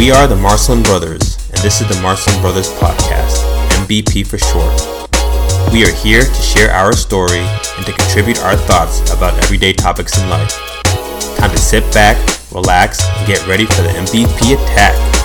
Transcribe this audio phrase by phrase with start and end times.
[0.00, 3.44] We are the Marcelin Brothers, and this is the Marcelin Brothers Podcast,
[3.84, 4.72] MBP for short.
[5.74, 10.18] We are here to share our story and to contribute our thoughts about everyday topics
[10.18, 10.52] in life.
[11.36, 12.16] Time to sit back,
[12.50, 15.19] relax, and get ready for the MVP attack.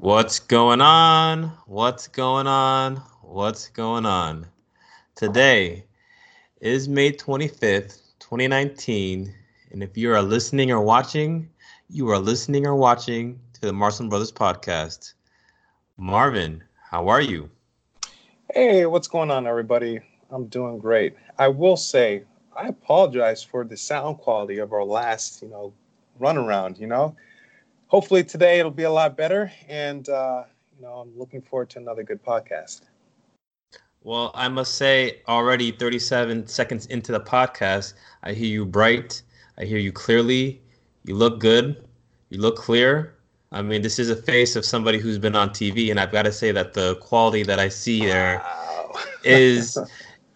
[0.00, 1.44] What's going on?
[1.64, 2.96] What's going on?
[3.22, 4.46] What's going on?
[5.14, 5.86] Today
[6.60, 9.34] is May 25th, 2019.
[9.70, 11.48] And if you are listening or watching,
[11.88, 15.14] you are listening or watching to the Marcelin Brothers podcast.
[15.96, 17.48] Marvin, how are you?
[18.52, 20.00] Hey, what's going on, everybody?
[20.30, 21.16] I'm doing great.
[21.38, 22.24] I will say,
[22.54, 25.72] I apologize for the sound quality of our last, you know,
[26.18, 27.16] run around, you know
[27.88, 29.52] hopefully today it'll be a lot better.
[29.68, 30.44] And, uh,
[30.76, 32.82] you know, I'm looking forward to another good podcast.
[34.02, 39.22] Well, I must say, already 37 seconds into the podcast, I hear you bright.
[39.58, 40.60] I hear you clearly.
[41.04, 41.84] You look good.
[42.30, 43.16] You look clear.
[43.52, 46.22] I mean, this is a face of somebody who's been on TV, and I've got
[46.22, 48.92] to say that the quality that I see there wow.
[49.24, 49.78] is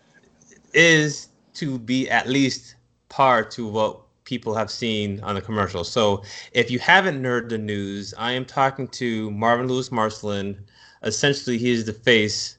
[0.73, 2.77] is to be at least
[3.09, 5.85] par to what people have seen on the commercial.
[5.85, 10.65] So if you haven't heard the news, I am talking to Marvin Lewis Marcelin.
[11.03, 12.59] Essentially, he is the face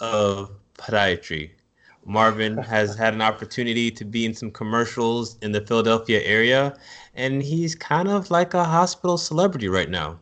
[0.00, 1.50] of podiatry.
[2.04, 6.76] Marvin has had an opportunity to be in some commercials in the Philadelphia area,
[7.14, 10.18] and he's kind of like a hospital celebrity right now.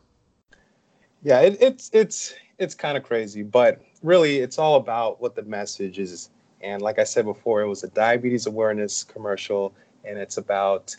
[1.22, 5.42] Yeah, it, it's it's it's kind of crazy, but really, it's all about what the
[5.42, 6.30] message is.
[6.60, 9.74] And like I said before, it was a diabetes awareness commercial
[10.04, 10.96] and it's about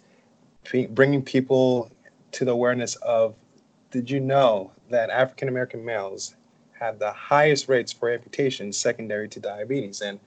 [0.90, 1.92] bringing people
[2.32, 3.36] to the awareness of
[3.92, 6.36] did you know that African American males
[6.80, 10.02] have the highest rates for amputation secondary to diabetes?
[10.02, 10.20] And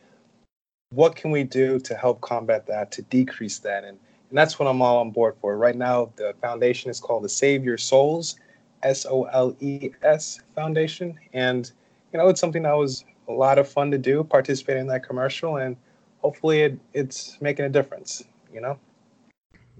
[0.90, 3.84] what can we do to help combat that, to decrease that?
[3.84, 3.98] And,
[4.28, 5.56] and that's what I'm all on board for.
[5.56, 8.36] Right now, the foundation is called the Save Your Souls,
[8.82, 11.18] S O L E S Foundation.
[11.32, 11.70] And,
[12.12, 15.02] you know, it's something that was a lot of fun to do, participate in that
[15.02, 15.76] commercial, and
[16.18, 18.22] hopefully it, it's making a difference
[18.56, 18.78] you know.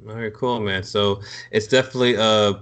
[0.05, 0.85] Very cool, man.
[0.85, 2.61] So it's definitely a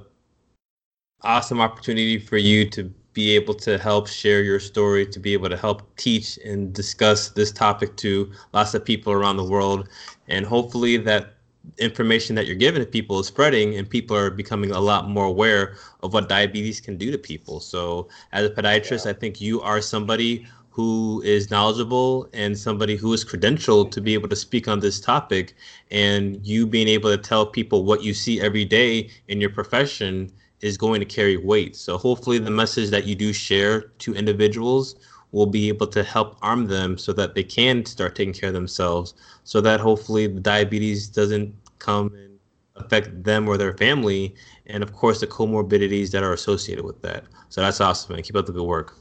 [1.22, 5.48] awesome opportunity for you to be able to help share your story, to be able
[5.48, 9.88] to help teach and discuss this topic to lots of people around the world,
[10.28, 11.34] and hopefully that
[11.78, 15.24] information that you're giving to people is spreading and people are becoming a lot more
[15.24, 17.58] aware of what diabetes can do to people.
[17.58, 19.12] So as a podiatrist, yeah.
[19.12, 24.12] I think you are somebody who is knowledgeable and somebody who is credentialed to be
[24.12, 25.54] able to speak on this topic.
[25.92, 30.32] And you being able to tell people what you see every day in your profession
[30.62, 31.76] is going to carry weight.
[31.76, 34.96] So hopefully the message that you do share to individuals
[35.30, 38.54] will be able to help arm them so that they can start taking care of
[38.54, 39.14] themselves
[39.44, 42.36] so that hopefully the diabetes doesn't come and
[42.74, 44.34] affect them or their family
[44.66, 47.22] and of course the comorbidities that are associated with that.
[47.48, 48.96] So that's awesome and keep up the good work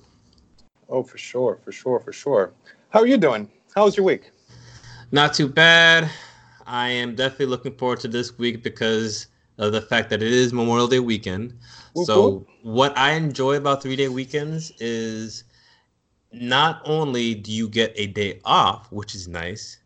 [0.90, 2.54] Oh, for sure, for sure, for sure.
[2.90, 3.50] How are you doing?
[3.76, 4.32] How was your week?
[5.12, 6.10] Not too bad.
[6.66, 9.28] I am definitely looking forward to this week because
[9.58, 11.54] of the fact that it is Memorial Day weekend.
[11.96, 15.44] so, what I enjoy about three day weekends is
[16.32, 19.78] not only do you get a day off, which is nice,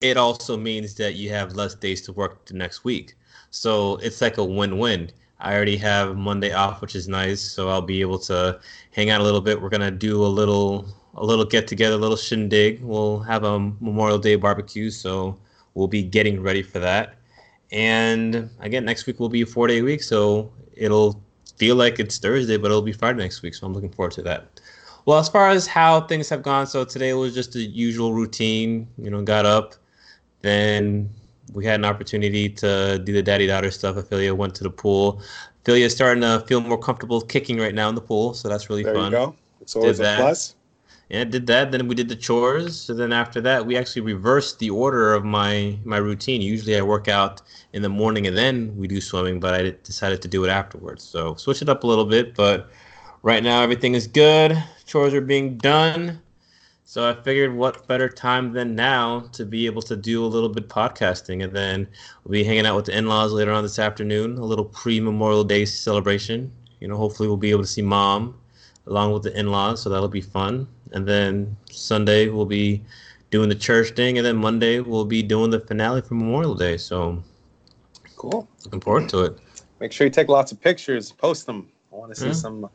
[0.00, 3.14] it also means that you have less days to work the next week.
[3.50, 5.10] So, it's like a win win.
[5.40, 8.60] I already have Monday off, which is nice, so I'll be able to
[8.92, 9.60] hang out a little bit.
[9.60, 12.80] We're gonna do a little a little get together, a little shindig.
[12.82, 15.36] We'll have a Memorial Day barbecue, so
[15.74, 17.16] we'll be getting ready for that.
[17.72, 21.22] And again, next week will be a four day week, so it'll
[21.56, 23.54] feel like it's Thursday, but it'll be Friday next week.
[23.54, 24.60] So I'm looking forward to that.
[25.06, 28.88] Well, as far as how things have gone, so today was just the usual routine.
[28.98, 29.74] You know, got up,
[30.42, 31.10] then
[31.52, 33.96] we had an opportunity to do the daddy daughter stuff.
[33.96, 35.22] Ophelia went to the pool.
[35.62, 38.70] Ophelia is starting to feel more comfortable kicking right now in the pool, so that's
[38.70, 39.12] really there fun.
[39.12, 39.36] There you go.
[39.60, 40.20] It's always did a that.
[40.20, 40.54] plus.
[41.10, 41.72] Yeah, did that.
[41.72, 42.80] Then we did the chores.
[42.80, 46.40] So then after that, we actually reversed the order of my my routine.
[46.40, 47.42] Usually I work out
[47.72, 51.02] in the morning and then we do swimming, but I decided to do it afterwards.
[51.02, 52.36] So switch it up a little bit.
[52.36, 52.70] But
[53.22, 54.62] right now everything is good.
[54.86, 56.20] Chores are being done.
[56.90, 60.48] So I figured what better time than now to be able to do a little
[60.48, 61.86] bit podcasting and then
[62.24, 65.66] we'll be hanging out with the in-laws later on this afternoon, a little pre-Memorial Day
[65.66, 66.50] celebration.
[66.80, 68.34] You know, hopefully we'll be able to see mom
[68.88, 70.66] along with the in-laws, so that'll be fun.
[70.90, 72.82] And then Sunday we'll be
[73.30, 76.76] doing the church thing and then Monday we'll be doing the finale for Memorial Day.
[76.76, 77.22] So
[78.16, 78.48] cool.
[78.64, 79.38] Looking forward to it.
[79.78, 81.68] Make sure you take lots of pictures, post them.
[81.92, 82.34] I want to see mm-hmm.
[82.34, 82.70] some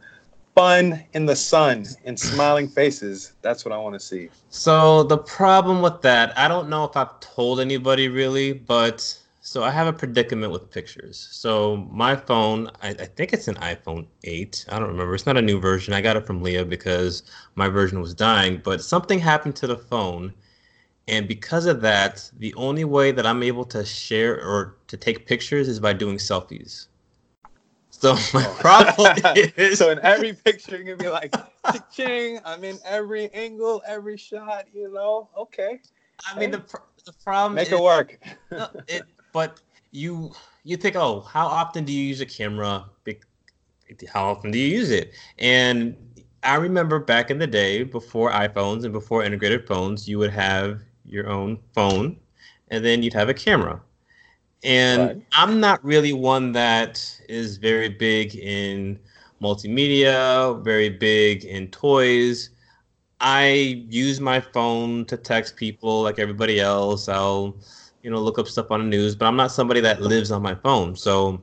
[0.56, 3.34] fun in the sun and smiling faces.
[3.42, 4.30] That's what I want to see.
[4.50, 9.64] So the problem with that, I don't know if I've told anybody really, but so
[9.64, 11.28] I have a predicament with pictures.
[11.32, 14.66] So my phone, I, I, think it's an iPhone 8.
[14.70, 15.14] I don't remember.
[15.14, 15.94] It's not a new version.
[15.94, 17.24] I got it from Leah because
[17.54, 20.34] my version was dying, but something happened to the phone.
[21.08, 25.28] And because of that, the only way that I'm able to share or to take
[25.28, 26.88] pictures is by doing selfies.
[28.00, 28.58] So my oh.
[28.60, 29.18] problem
[29.56, 31.34] is so in every picture you're gonna be like
[31.92, 35.30] ching I'm in every angle, every shot, you know.
[35.38, 35.80] Okay.
[36.28, 36.64] I mean the
[37.06, 38.20] the problem make is, it work.
[38.52, 39.62] no, it, but
[39.92, 40.34] you
[40.64, 42.86] you think, oh, how often do you use a camera?
[44.12, 45.14] How often do you use it?
[45.38, 45.96] And
[46.44, 50.82] I remember back in the day, before iPhones and before integrated phones, you would have
[51.06, 52.18] your own phone,
[52.70, 53.80] and then you'd have a camera.
[54.66, 55.22] And right.
[55.34, 59.00] I'm not really one that is very big in
[59.42, 62.50] multimedia, very big in toys.
[63.22, 67.08] I use my phone to text people like everybody else.
[67.08, 67.56] I'll,
[68.02, 70.42] you know, look up stuff on the news, but I'm not somebody that lives on
[70.42, 70.96] my phone.
[70.96, 71.42] So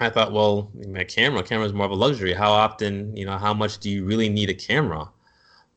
[0.00, 2.34] I thought, well, my camera, camera is more of a luxury.
[2.34, 5.08] How often, you know, how much do you really need a camera?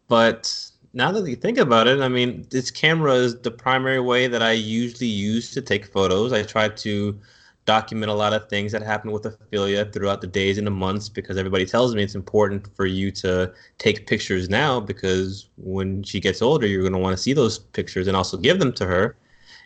[0.07, 4.27] But now that you think about it, I mean, this camera is the primary way
[4.27, 6.31] that I usually use to take photos.
[6.31, 7.19] I try to
[7.65, 11.09] document a lot of things that happen with Ophelia throughout the days and the months
[11.09, 16.21] because everybody tells me it's important for you to take pictures now because when she
[16.21, 18.85] gets older, you're going to want to see those pictures and also give them to
[18.85, 19.17] her.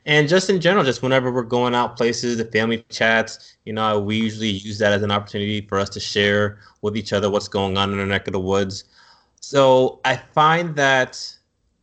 [0.06, 4.00] And just in general, just whenever we're going out places, the family chats, you know,
[4.00, 7.50] we usually use that as an opportunity for us to share with each other what's
[7.50, 8.86] going on in our neck of the woods.
[9.40, 11.36] So I find that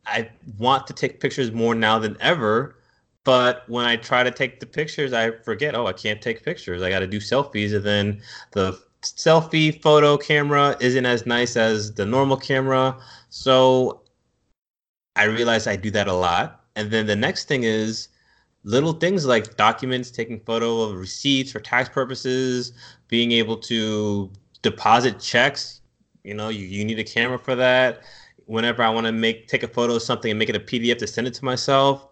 [0.07, 2.77] I want to take pictures more now than ever.
[3.25, 6.81] But when I try to take the pictures, I forget, oh, I can't take pictures.
[6.81, 7.75] I got to do selfies.
[7.75, 8.23] And then
[8.53, 12.97] the selfie photo camera isn't as nice as the normal camera.
[13.31, 14.03] So
[15.17, 16.65] I realize I do that a lot.
[16.77, 18.09] And then the next thing is
[18.63, 22.73] little things like documents, taking photo of receipts for tax purposes,
[23.09, 24.31] being able to
[24.63, 25.81] deposit checks
[26.27, 28.03] you know, you, you need a camera for that.
[28.47, 30.99] Whenever I want to make take a photo of something and make it a PDF
[30.99, 32.09] to send it to myself.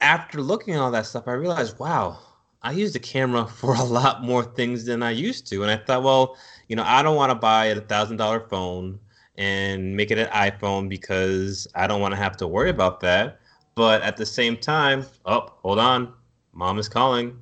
[0.00, 2.18] After looking at all that stuff, I realized, wow,
[2.62, 5.62] I use the camera for a lot more things than I used to.
[5.62, 6.36] And I thought, well,
[6.68, 9.00] you know, I don't want to buy a thousand dollar phone
[9.36, 13.40] and make it an iPhone because I don't want to have to worry about that.
[13.74, 16.12] But at the same time, oh, hold on,
[16.52, 17.38] mom is calling.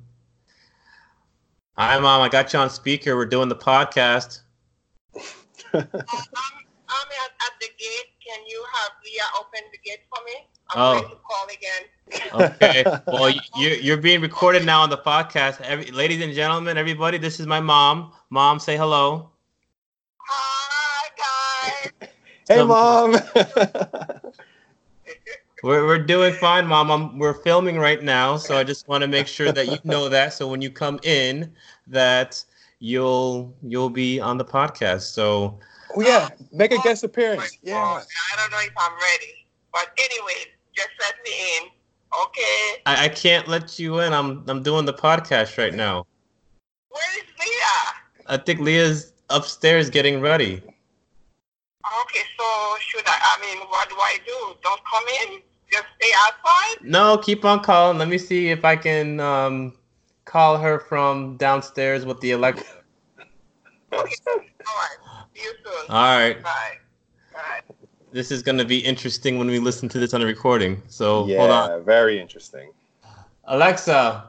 [1.77, 2.21] Hi, mom.
[2.21, 3.15] I got you on speaker.
[3.15, 4.41] We're doing the podcast.
[5.73, 5.83] I'm,
[6.89, 8.09] I'm at, at, the gate.
[8.25, 10.47] Can you have Leah open the gate for me?
[10.69, 11.01] I'm oh.
[11.01, 11.83] going to call again.
[12.51, 12.83] okay.
[13.07, 15.61] Well, you, you're being recorded now on the podcast.
[15.61, 18.11] Every, ladies and gentlemen, everybody, this is my mom.
[18.29, 19.29] Mom, say hello.
[20.27, 21.09] Hi,
[22.01, 22.09] guys.
[22.47, 23.11] Hey, so, mom.
[25.63, 26.91] we're, we're doing fine, mom.
[26.91, 30.09] I'm, we're filming right now, so I just want to make sure that you know
[30.09, 30.33] that.
[30.33, 31.51] So when you come in,
[31.87, 32.43] that
[32.79, 35.13] you'll you'll be on the podcast.
[35.13, 35.59] So
[35.95, 37.57] oh, yeah, make a guest appearance.
[37.61, 37.75] Yeah.
[37.75, 38.01] I
[38.37, 41.69] don't know if I'm ready, but anyway, just let me in.
[42.23, 42.81] Okay.
[42.85, 44.13] I, I can't let you in.
[44.13, 46.05] I'm I'm doing the podcast right now.
[46.89, 48.27] Where is Leah?
[48.27, 50.61] I think Leah's upstairs getting ready.
[52.01, 53.17] Okay, so should I?
[53.17, 54.57] I mean, what do I do?
[54.61, 55.41] Don't come in.
[55.71, 56.83] Just stay outside.
[56.83, 57.97] No, keep on calling.
[57.97, 59.73] Let me see if I can um,
[60.27, 62.65] call her from downstairs with the Alexa.
[63.93, 64.11] All right.
[65.33, 65.73] See you soon.
[65.89, 66.43] All right.
[66.43, 66.77] Bye.
[67.33, 67.61] Bye.
[68.11, 70.81] This is going to be interesting when we listen to this on the recording.
[70.87, 71.83] So yeah, hold on.
[71.83, 72.71] very interesting.
[73.45, 74.25] Alexa,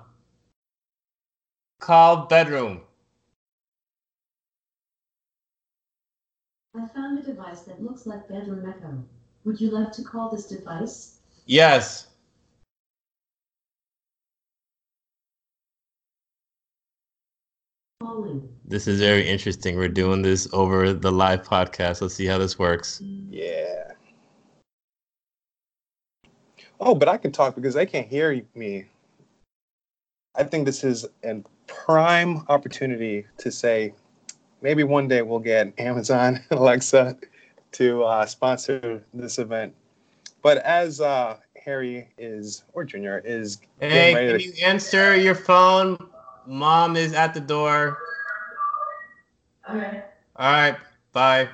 [1.81, 2.83] call bedroom.
[6.77, 9.03] I found a device that looks like Bedroom Echo.
[9.45, 11.17] Would you like to call this device?
[11.47, 12.08] Yes.
[18.65, 19.77] This is very interesting.
[19.77, 22.01] We're doing this over the live podcast.
[22.01, 23.01] Let's see how this works.
[23.31, 23.93] Yeah.
[26.81, 28.85] Oh, but I can talk because they can't hear me.
[30.37, 33.95] I think this is a prime opportunity to say
[34.63, 37.17] maybe one day we'll get Amazon Alexa
[37.73, 39.75] to uh, sponsor this event.
[40.41, 45.99] But as uh, Harry is or Junior is, hey, can to- you answer your phone?
[46.49, 47.99] Mom is at the door.
[49.69, 50.05] All right.
[50.37, 50.77] All right.
[51.13, 51.49] Bye.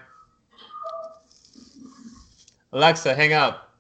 [2.72, 3.72] Alexa, hang up.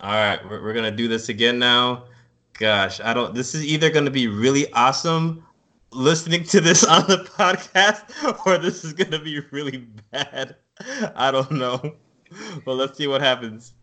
[0.00, 2.06] All right, we're, we're gonna do this again now.
[2.54, 3.34] Gosh, I don't.
[3.34, 5.46] This is either gonna be really awesome,
[5.92, 10.56] listening to this on the podcast, or this is gonna be really bad.
[11.14, 11.94] I don't know.
[12.64, 13.74] But let's see what happens.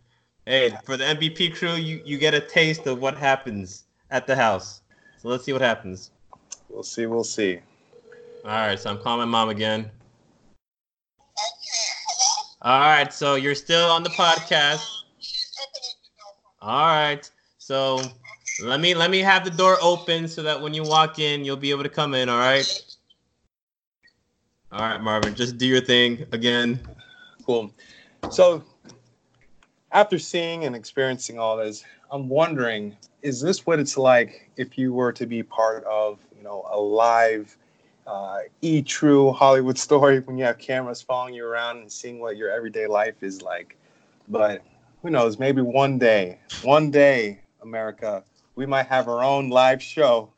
[0.46, 4.36] Hey, for the MVP crew, you, you get a taste of what happens at the
[4.36, 4.82] house.
[5.18, 6.12] So let's see what happens.
[6.70, 7.06] We'll see.
[7.06, 7.60] We'll see.
[8.46, 8.80] All right.
[8.80, 9.90] So I'm calling my mom again.
[12.62, 13.12] All right.
[13.12, 14.86] So you're still on the podcast.
[16.62, 17.30] All right.
[17.58, 18.02] So
[18.64, 21.56] let me let me have the door open so that when you walk in, you'll
[21.58, 22.30] be able to come in.
[22.30, 22.82] All right.
[24.72, 25.36] All right, Marvin.
[25.36, 26.80] Just do your thing again.
[27.46, 27.74] Cool.
[28.30, 28.64] So
[29.92, 34.94] after seeing and experiencing all this, I'm wondering, is this what it's like if you
[34.94, 37.56] were to be part of, you know, a live
[38.08, 42.38] uh, e true Hollywood story when you have cameras following you around and seeing what
[42.38, 43.78] your everyday life is like?
[44.28, 44.64] But
[45.02, 45.40] who knows?
[45.40, 48.24] Maybe one day, one day, America,
[48.56, 50.32] we might have our own live show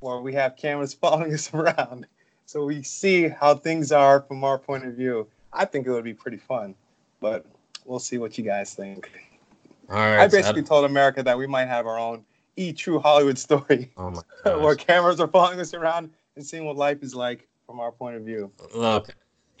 [0.00, 2.06] where we have cameras following us around,
[2.46, 5.26] so we see how things are from our point of view.
[5.52, 6.74] I think it would be pretty fun,
[7.20, 7.44] but
[7.84, 9.10] we'll see what you guys think.
[9.90, 10.20] All right.
[10.20, 12.24] I basically so told America that we might have our own
[12.56, 14.12] e true Hollywood story oh
[14.60, 18.16] where cameras are following us around and seeing what life is like from our point
[18.16, 18.50] of view.
[18.74, 19.14] Look,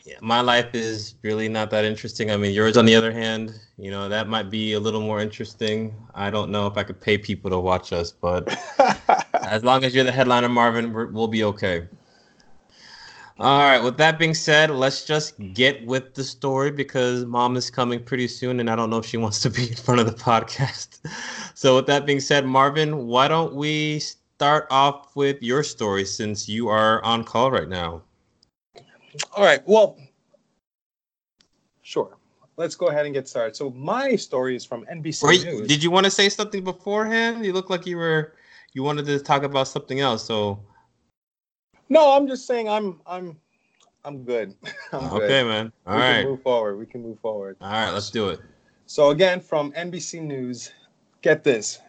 [0.04, 2.30] yeah, my life is really not that interesting.
[2.30, 5.20] I mean, yours, on the other hand, you know, that might be a little more
[5.20, 5.94] interesting.
[6.14, 8.48] I don't know if I could pay people to watch us, but
[9.44, 11.86] as long as you're the headliner, Marvin, we'll be okay.
[13.40, 13.82] All right.
[13.82, 15.52] With that being said, let's just hmm.
[15.54, 19.06] get with the story because mom is coming pretty soon, and I don't know if
[19.06, 20.98] she wants to be in front of the podcast.
[21.54, 26.48] So, with that being said, Marvin, why don't we start off with your story since
[26.48, 28.00] you are on call right now?
[29.36, 29.60] All right.
[29.66, 29.98] Well,
[31.82, 32.16] sure.
[32.56, 33.56] Let's go ahead and get started.
[33.56, 35.68] So, my story is from NBC Wait, News.
[35.68, 37.44] Did you want to say something beforehand?
[37.44, 38.32] You look like you were
[38.72, 40.24] you wanted to talk about something else.
[40.24, 40.60] So
[41.90, 43.36] no, I'm just saying I'm I'm
[44.04, 44.54] I'm good.
[44.92, 45.46] I'm okay, good.
[45.46, 45.72] man.
[45.86, 46.20] All we right.
[46.20, 46.76] Can move forward.
[46.76, 47.56] We can move forward.
[47.60, 48.40] All right, let's do it.
[48.86, 50.72] So again, from NBC News,
[51.20, 51.80] get this: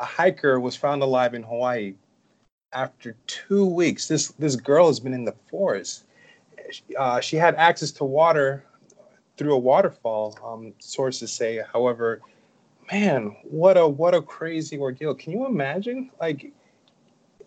[0.00, 1.94] a hiker was found alive in Hawaii
[2.72, 4.08] after two weeks.
[4.08, 6.04] This this girl has been in the forest.
[6.98, 8.64] Uh, she had access to water
[9.36, 10.38] through a waterfall.
[10.44, 12.20] Um, sources say, however,
[12.92, 15.14] man, what a what a crazy ordeal!
[15.14, 16.10] Can you imagine?
[16.20, 16.52] Like,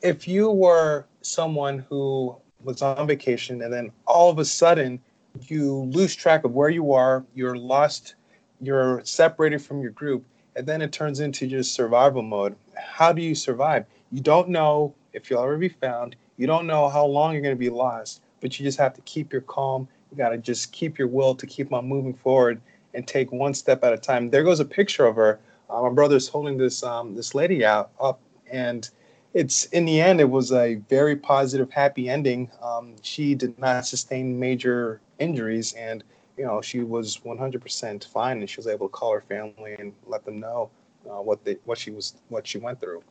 [0.04, 5.00] if you were someone who was on vacation and then all of a sudden
[5.48, 8.16] you lose track of where you are, you're lost,
[8.62, 10.24] you're separated from your group,
[10.56, 12.56] and then it turns into just survival mode.
[12.76, 13.86] How do you survive?
[14.12, 16.16] You don't know if you'll ever be found.
[16.38, 19.02] You don't know how long you're going to be lost, but you just have to
[19.02, 19.88] keep your calm.
[20.12, 22.62] You got to just keep your will to keep on moving forward
[22.94, 24.30] and take one step at a time.
[24.30, 25.40] There goes a picture of her.
[25.70, 28.20] Uh, my brother's holding this um, this lady out up,
[28.52, 28.90] and
[29.34, 32.52] it's in the end, it was a very positive, happy ending.
[32.62, 36.04] Um, she did not sustain major injuries, and
[36.38, 39.94] you know she was 100% fine, and she was able to call her family and
[40.06, 40.70] let them know
[41.10, 43.02] uh, what they what she was what she went through.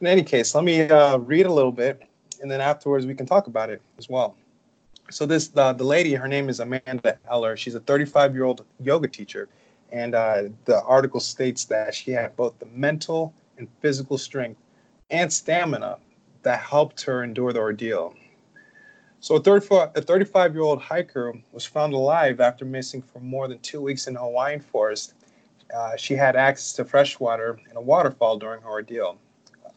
[0.00, 2.02] In any case, let me uh, read a little bit,
[2.40, 4.34] and then afterwards we can talk about it as well.
[5.10, 7.56] So this uh, the lady, her name is Amanda Eller.
[7.56, 9.48] She's a 35 year old yoga teacher,
[9.92, 14.58] and uh, the article states that she had both the mental and physical strength
[15.12, 15.98] and stamina
[16.42, 18.14] that helped her endure the ordeal.
[19.20, 23.80] So, a 35 year old hiker was found alive after missing for more than two
[23.80, 25.14] weeks in a Hawaiian forest.
[25.72, 29.18] Uh, she had access to fresh water and a waterfall during her ordeal,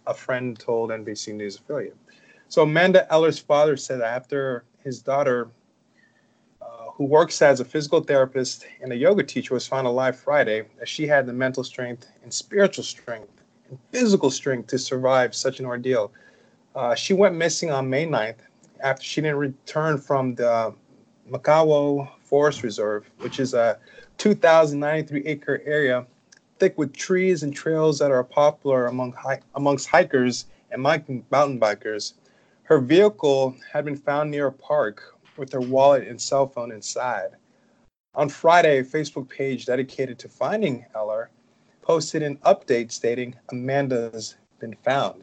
[0.08, 1.96] a friend told NBC News affiliate.
[2.48, 5.50] So, Amanda Eller's father said after his daughter,
[6.60, 10.64] uh, who works as a physical therapist and a yoga teacher, was found alive Friday,
[10.80, 15.60] that she had the mental strength and spiritual strength and physical strength to survive such
[15.60, 16.12] an ordeal.
[16.76, 18.40] Uh, she went missing on May 9th
[18.82, 20.74] after she didn't return from the
[21.30, 23.80] Makawao Forest Reserve, which is a
[24.18, 26.06] 2,093 acre area
[26.60, 32.14] thick with trees and trails that are popular among hi- amongst hikers and mountain bikers.
[32.64, 37.32] Her vehicle had been found near a park with her wallet and cell phone inside.
[38.16, 41.30] On Friday, a Facebook page dedicated to finding Eller
[41.86, 45.22] posted an update stating Amanda's been found.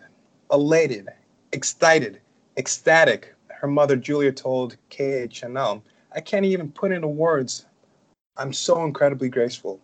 [0.52, 1.08] Elated,
[1.50, 2.20] excited,
[2.56, 5.82] ecstatic, her mother Julia told KHNL,
[6.14, 7.66] I can't even put into words.
[8.36, 9.80] I'm so incredibly graceful.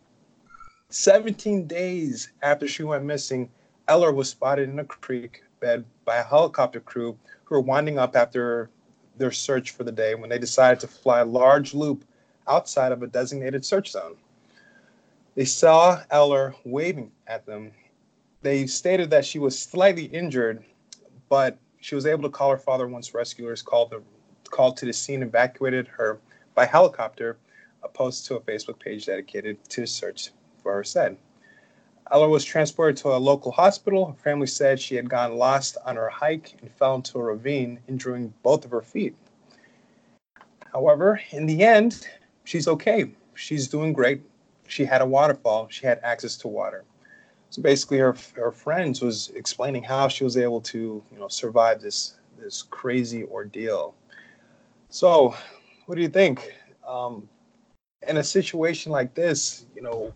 [0.90, 3.50] 17 days after she went missing,
[3.88, 8.14] Eller was spotted in a creek bed by a helicopter crew who were winding up
[8.14, 8.70] after
[9.16, 12.04] their search for the day when they decided to fly a large loop
[12.46, 14.14] outside of a designated search zone.
[15.38, 17.70] They saw Eller waving at them.
[18.42, 20.64] They stated that she was slightly injured,
[21.28, 24.02] but she was able to call her father once rescuers called the
[24.50, 26.18] called to the scene, evacuated her
[26.56, 27.38] by helicopter.
[27.84, 30.30] A post to a Facebook page dedicated to search
[30.60, 31.16] for her said.
[32.10, 34.06] Eller was transported to a local hospital.
[34.06, 37.78] Her family said she had gone lost on her hike and fell into a ravine,
[37.86, 39.14] injuring both of her feet.
[40.72, 42.08] However, in the end,
[42.42, 43.12] she's okay.
[43.34, 44.20] She's doing great.
[44.68, 45.68] She had a waterfall.
[45.70, 46.84] She had access to water.
[47.50, 51.80] So basically, her her friends was explaining how she was able to, you know, survive
[51.80, 53.94] this this crazy ordeal.
[54.90, 55.34] So,
[55.86, 56.54] what do you think?
[56.86, 57.28] Um,
[58.06, 60.12] in a situation like this, you know,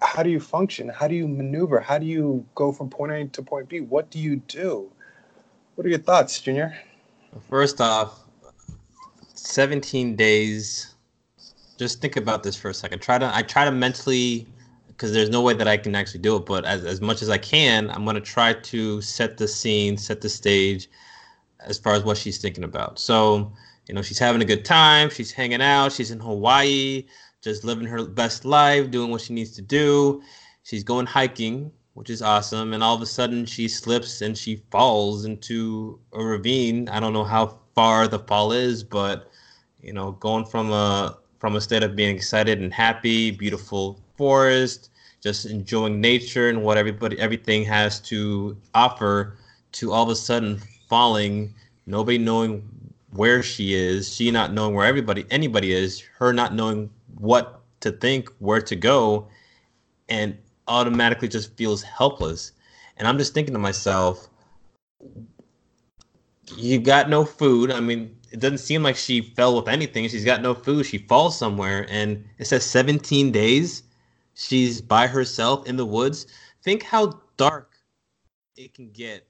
[0.00, 0.88] how do you function?
[0.88, 1.80] How do you maneuver?
[1.80, 3.80] How do you go from point A to point B?
[3.80, 4.90] What do you do?
[5.74, 6.76] What are your thoughts, Junior?
[7.48, 8.20] First off,
[9.34, 10.91] 17 days.
[11.82, 13.00] Just think about this for a second.
[13.00, 14.46] Try to I try to mentally
[14.86, 17.28] because there's no way that I can actually do it, but as, as much as
[17.28, 20.88] I can, I'm to try to set the scene, set the stage
[21.58, 23.00] as far as what she's thinking about.
[23.00, 23.52] So,
[23.88, 27.04] you know, she's having a good time, she's hanging out, she's in Hawaii,
[27.40, 30.22] just living her best life, doing what she needs to do.
[30.62, 32.72] She's going hiking, which is awesome.
[32.72, 36.88] And all of a sudden, she slips and she falls into a ravine.
[36.88, 39.28] I don't know how far the fall is, but
[39.80, 44.90] you know, going from a from a state of being excited and happy, beautiful forest,
[45.20, 49.36] just enjoying nature and what everybody everything has to offer,
[49.72, 51.52] to all of a sudden falling,
[51.84, 52.62] nobody knowing
[53.14, 57.90] where she is, she not knowing where everybody anybody is, her not knowing what to
[57.90, 59.26] think, where to go,
[60.08, 62.52] and automatically just feels helpless.
[62.98, 64.28] And I'm just thinking to myself,
[66.56, 67.72] you got no food.
[67.72, 70.08] I mean, it doesn't seem like she fell with anything.
[70.08, 70.86] She's got no food.
[70.86, 73.82] She falls somewhere, and it says 17 days.
[74.34, 76.26] She's by herself in the woods.
[76.62, 77.74] Think how dark
[78.56, 79.28] it can get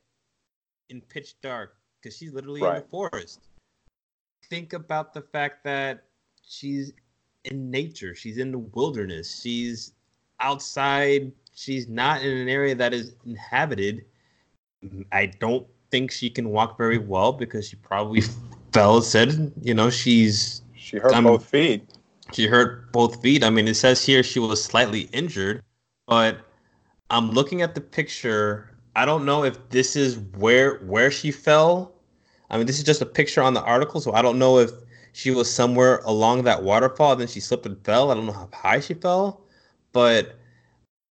[0.88, 2.76] in pitch dark because she's literally right.
[2.76, 3.40] in the forest.
[4.48, 6.04] Think about the fact that
[6.46, 6.92] she's
[7.44, 8.14] in nature.
[8.14, 9.40] She's in the wilderness.
[9.40, 9.94] She's
[10.38, 11.32] outside.
[11.54, 14.04] She's not in an area that is inhabited.
[15.10, 18.22] I don't think she can walk very well because she probably
[18.72, 19.02] fell.
[19.02, 21.84] Said, you know, she's she hurt um, both feet.
[22.32, 23.44] She hurt both feet.
[23.44, 25.62] I mean, it says here she was slightly injured,
[26.06, 26.38] but
[27.10, 28.70] I'm looking at the picture.
[28.96, 31.92] I don't know if this is where where she fell.
[32.50, 34.70] I mean, this is just a picture on the article, so I don't know if
[35.12, 38.10] she was somewhere along that waterfall, then she slipped and fell.
[38.10, 39.42] I don't know how high she fell,
[39.92, 40.38] but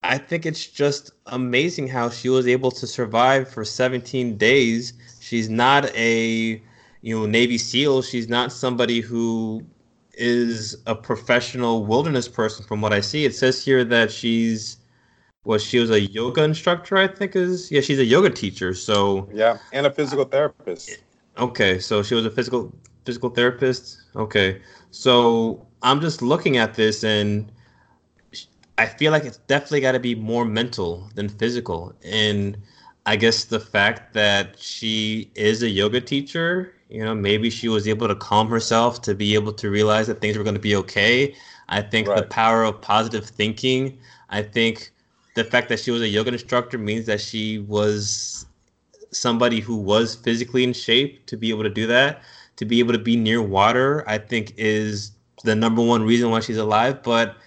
[0.04, 4.94] I think it's just amazing how she was able to survive for 17 days.
[5.20, 6.62] She's not a
[7.02, 8.02] you know Navy SEAL.
[8.04, 9.66] She's not somebody who
[10.14, 12.66] is a professional wilderness person.
[12.66, 14.78] From what I see, it says here that she's
[15.44, 16.98] well, she was a yoga instructor.
[16.98, 18.74] I think is yeah, she's a yoga teacher.
[18.74, 20.98] So yeah, and a physical therapist.
[21.38, 22.74] Okay, so she was a physical
[23.06, 24.02] physical therapist.
[24.16, 27.52] Okay, so I'm just looking at this and
[28.78, 31.94] I feel like it's definitely got to be more mental than physical.
[32.04, 32.58] And
[33.06, 37.88] I guess the fact that she is a yoga teacher, you know, maybe she was
[37.88, 40.76] able to calm herself to be able to realize that things were going to be
[40.76, 41.36] okay.
[41.70, 42.18] I think right.
[42.18, 44.00] the power of positive thinking.
[44.30, 44.92] I think
[45.36, 48.46] the fact that she was a yoga instructor means that she was
[49.12, 52.22] somebody who was physically in shape to be able to do that
[52.60, 55.14] to be able to be near water, I think is
[55.46, 57.02] the number one reason why she's alive.
[57.02, 57.38] But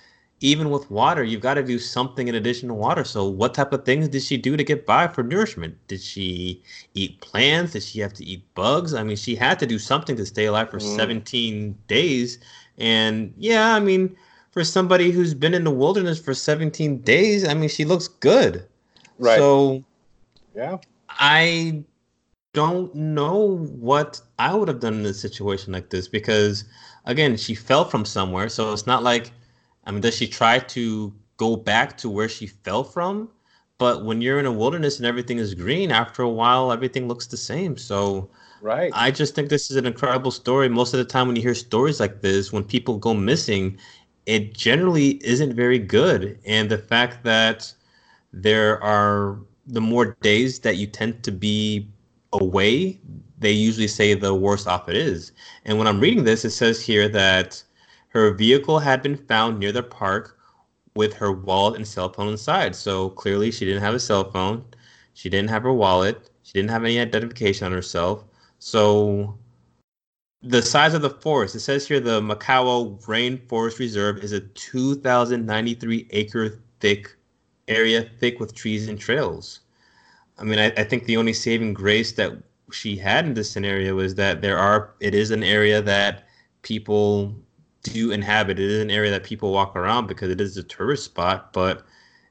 [0.43, 3.05] even with water, you've got to do something in addition to water.
[3.05, 5.77] So, what type of things did she do to get by for nourishment?
[5.87, 6.63] Did she
[6.95, 7.73] eat plants?
[7.73, 8.93] Did she have to eat bugs?
[8.93, 10.97] I mean, she had to do something to stay alive for mm.
[10.97, 12.39] 17 days.
[12.77, 14.17] And yeah, I mean,
[14.51, 18.67] for somebody who's been in the wilderness for 17 days, I mean, she looks good.
[19.19, 19.39] Right.
[19.39, 19.85] So,
[20.57, 20.79] yeah.
[21.09, 21.85] I
[22.53, 26.65] don't know what I would have done in a situation like this because,
[27.07, 28.49] again, she fell from somewhere.
[28.49, 29.31] So it's not like,
[29.85, 33.29] I mean, does she try to go back to where she fell from?
[33.79, 37.27] But when you're in a wilderness and everything is green, after a while, everything looks
[37.27, 37.77] the same.
[37.77, 38.93] So, right.
[38.95, 40.69] I just think this is an incredible story.
[40.69, 43.77] Most of the time, when you hear stories like this, when people go missing,
[44.27, 46.39] it generally isn't very good.
[46.47, 47.73] And the fact that
[48.33, 51.89] there are the more days that you tend to be
[52.33, 53.01] away,
[53.39, 55.33] they usually say the worse off it is.
[55.65, 57.63] And when I'm reading this, it says here that
[58.13, 60.39] her vehicle had been found near the park
[60.95, 62.77] with her wallet and cell phone inside.
[62.77, 64.65] So clearly, she didn't have a cell phone.
[65.15, 66.29] She didn't have her wallet.
[66.43, 68.25] She didn't have any identification on herself.
[68.59, 69.39] So
[70.43, 76.09] the size of the forest, it says here the Makawao Rainforest Reserve is a 2,093
[76.11, 77.17] acre thick
[77.67, 79.61] area, thick with trees and trails.
[80.37, 82.33] I mean, I, I think the only saving grace that
[82.73, 86.25] she had in this scenario is that there are it is an area that
[86.63, 87.35] people
[87.83, 88.59] do inhabit.
[88.59, 91.53] It is an area that people walk around because it is a tourist spot.
[91.53, 91.85] But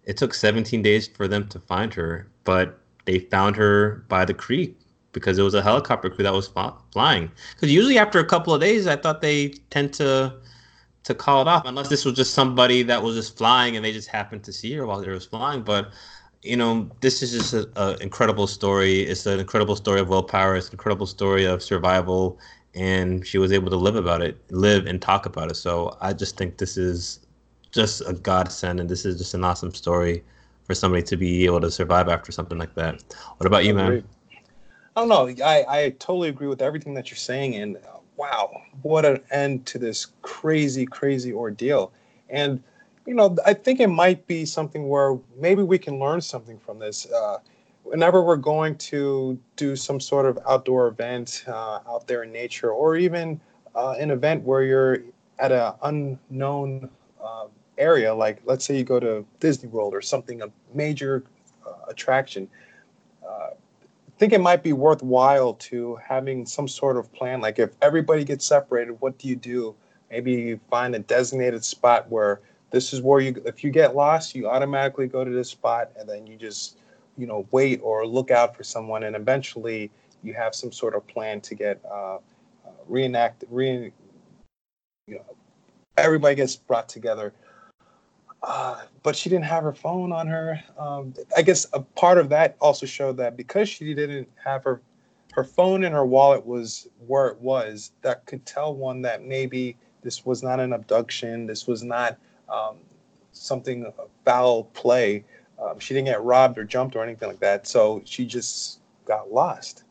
[0.06, 2.30] it took 17 days for them to find her.
[2.44, 4.78] But they found her by the creek
[5.12, 7.32] because it was a helicopter crew that was flying.
[7.54, 10.34] Because usually after a couple of days, I thought they tend to
[11.04, 13.92] to call it off, unless this was just somebody that was just flying and they
[13.92, 15.64] just happened to see her while they was flying.
[15.64, 15.92] But
[16.44, 19.02] you know, this is just an incredible story.
[19.02, 20.56] It's an incredible story of willpower.
[20.56, 22.40] It's an incredible story of survival,
[22.76, 25.56] and she was able to live about it, live and talk about it.
[25.56, 27.20] So I just think this is
[27.72, 30.24] just a godsend, and this is just an awesome story
[30.64, 33.04] for somebody to be able to survive after something like that.
[33.38, 34.04] What about you, man?
[34.96, 35.44] I don't know.
[35.44, 39.66] I, I totally agree with everything that you're saying, and uh, wow, what an end
[39.68, 41.92] to this crazy, crazy ordeal.
[42.30, 42.62] And
[43.06, 46.80] you know, I think it might be something where maybe we can learn something from
[46.80, 47.10] this.
[47.12, 47.40] Uh,
[47.84, 52.72] whenever we're going to do some sort of outdoor event uh, out there in nature,
[52.72, 53.40] or even
[53.76, 55.00] uh, an event where you're
[55.40, 56.90] at an unknown
[57.24, 61.24] uh, area, like let's say you go to Disney World or something, a major
[61.66, 62.48] uh, attraction.
[63.26, 67.42] Uh, I think it might be worthwhile to having some sort of plan.
[67.42, 69.76] Like if everybody gets separated, what do you do?
[70.12, 72.42] Maybe you find a designated spot where
[72.72, 76.10] this is where you if you get lost you automatically go to this spot and
[76.10, 76.78] then you just
[77.18, 79.92] you know wait or look out for someone and eventually
[80.24, 82.20] you have some sort of plan to get uh, uh,
[82.88, 83.92] reenact re
[85.08, 85.36] you know
[85.98, 87.34] everybody gets brought together
[88.44, 92.30] uh, but she didn't have her phone on her um, i guess a part of
[92.30, 94.82] that also showed that because she didn't have her
[95.34, 99.78] her phone and her wallet was where it was that could tell one that maybe
[100.04, 102.18] this was not an abduction this was not
[102.50, 102.76] um,
[103.32, 103.92] something
[104.26, 105.24] foul play.
[105.62, 107.68] Um, she didn't get robbed or jumped or anything like that.
[107.68, 109.84] So she just got lost.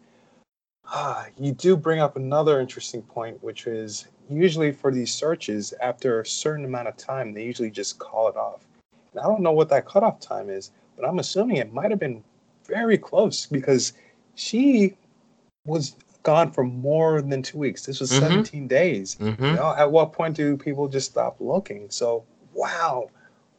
[0.87, 6.21] Ah, you do bring up another interesting point, which is usually for these searches, after
[6.21, 8.67] a certain amount of time, they usually just call it off.
[9.13, 12.01] And I don't know what that cutoff time is, but I'm assuming it might have
[12.01, 12.23] been
[12.67, 13.93] very close because
[14.35, 14.97] she
[15.65, 17.87] was gone for more than two weeks.
[17.87, 18.29] This was mm-hmm.
[18.29, 19.17] 17 days.
[19.21, 19.45] Mm-hmm.
[19.45, 21.91] You know, at what point do people just stop looking?
[21.91, 23.11] So wow,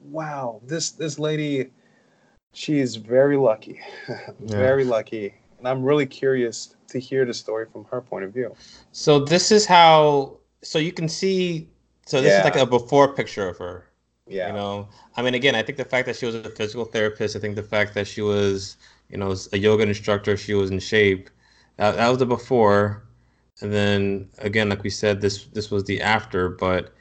[0.09, 1.71] wow, this this lady,
[2.53, 3.79] she is very lucky,
[4.39, 4.89] very yeah.
[4.89, 8.55] lucky, and I'm really curious to hear the story from her point of view.
[8.91, 10.37] So this is how.
[10.61, 11.69] So you can see.
[12.05, 12.39] So this yeah.
[12.39, 13.85] is like a before picture of her.
[14.27, 14.47] Yeah.
[14.47, 14.87] You know,
[15.17, 17.55] I mean, again, I think the fact that she was a physical therapist, I think
[17.55, 18.77] the fact that she was,
[19.09, 21.29] you know, a yoga instructor, she was in shape.
[21.77, 23.03] That, that was the before,
[23.61, 26.49] and then again, like we said, this this was the after.
[26.49, 26.93] But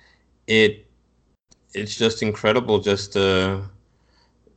[0.47, 0.87] it
[1.75, 3.63] it's just incredible just to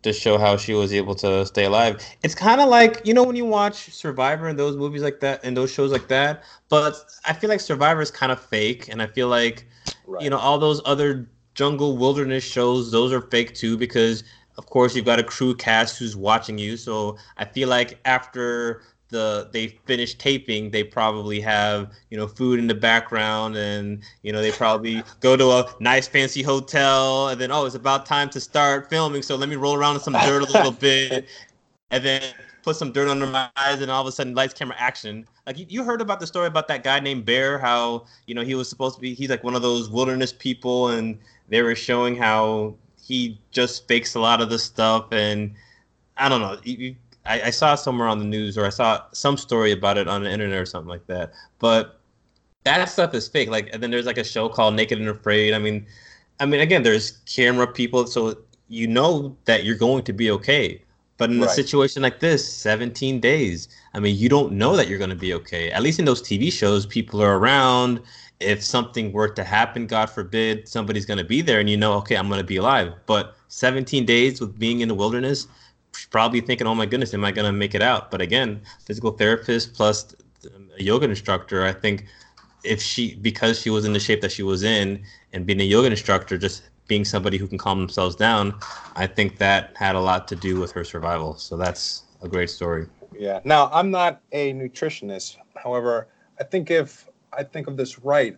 [0.04, 2.06] to show how she was able to stay alive.
[2.22, 5.44] It's kind of like you know when you watch Survivor and those movies like that
[5.44, 9.02] and those shows like that, but I feel like Survivor is kind of fake, and
[9.02, 9.66] I feel like
[10.06, 10.22] right.
[10.22, 14.24] you know all those other jungle wilderness shows those are fake too because
[14.58, 16.78] of course you've got a crew cast who's watching you.
[16.78, 18.84] So I feel like after
[19.14, 24.34] the they finish taping, they probably have you know food in the background, and you
[24.34, 28.30] know they probably go to a nice fancy hotel, and then oh, it's about time
[28.32, 31.28] to start filming, so let me roll around in some dirt a little bit,
[31.92, 32.22] and then
[32.64, 35.26] put some dirt under my eyes, and all of a sudden lights, camera, action.
[35.48, 38.42] Like you, you heard about the story about that guy named Bear, how you know
[38.42, 41.76] he was supposed to be he's like one of those wilderness people, and they were
[41.76, 45.54] showing how he just fakes a lot of the stuff and
[46.18, 46.58] I don't know.
[46.64, 50.08] You, I, I, saw somewhere on the news or I saw some story about it
[50.08, 51.32] on the internet or something like that.
[51.60, 52.00] But
[52.64, 53.50] that stuff is fake.
[53.50, 55.54] Like, and then there's like a show called Naked and Afraid.
[55.54, 55.86] I mean,
[56.40, 60.82] I mean, again, there's camera people, so you know that you're going to be okay.
[61.18, 61.50] But in right.
[61.50, 65.16] a situation like this, 17 days, I mean, you don't know that you're going to
[65.16, 65.70] be okay.
[65.72, 68.02] At least in those TV shows, people are around.
[68.40, 71.94] If something were to happen, God forbid, somebody's going to be there and you know,
[71.94, 72.94] okay, I'm going to be alive.
[73.06, 75.48] But 17 days with being in the wilderness,
[76.10, 79.12] probably thinking, "Oh my goodness, am I going to make it out?" But again, physical
[79.12, 80.16] therapist plus
[80.78, 82.06] a yoga instructor, I think
[82.64, 85.04] if she because she was in the shape that she was in
[85.34, 88.54] and being a yoga instructor, just being somebody who can calm themselves down,
[88.96, 91.36] I think that had a lot to do with her survival.
[91.38, 92.88] So that's a great story.
[93.18, 93.40] Yeah.
[93.44, 95.38] Now, I'm not a nutritionist.
[95.56, 96.08] However,
[96.40, 98.38] I think if I think of this right,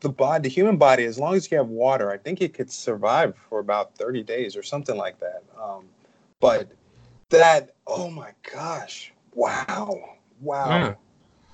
[0.00, 2.70] the body, the human body, as long as you have water, I think it could
[2.70, 5.42] survive for about 30 days or something like that.
[5.60, 5.84] Um,
[6.40, 6.70] but
[7.30, 10.94] that, oh my gosh, wow, wow, yeah.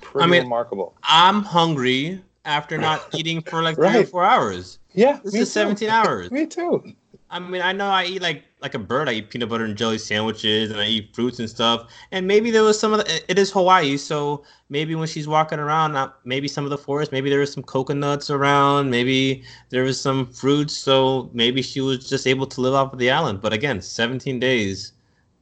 [0.00, 0.94] pretty I mean, remarkable.
[1.02, 4.78] I'm hungry after not eating for like three or four hours.
[4.94, 6.30] Yeah, this is 17 hours.
[6.32, 6.94] me too.
[7.30, 9.10] I mean, I know I eat like like a bird.
[9.10, 11.92] I eat peanut butter and jelly sandwiches, and I eat fruits and stuff.
[12.12, 13.30] And maybe there was some of the.
[13.30, 17.28] It is Hawaii, so maybe when she's walking around, maybe some of the forest, maybe
[17.28, 22.26] there was some coconuts around, maybe there was some fruits, so maybe she was just
[22.26, 23.42] able to live off of the island.
[23.42, 24.92] But again, 17 days,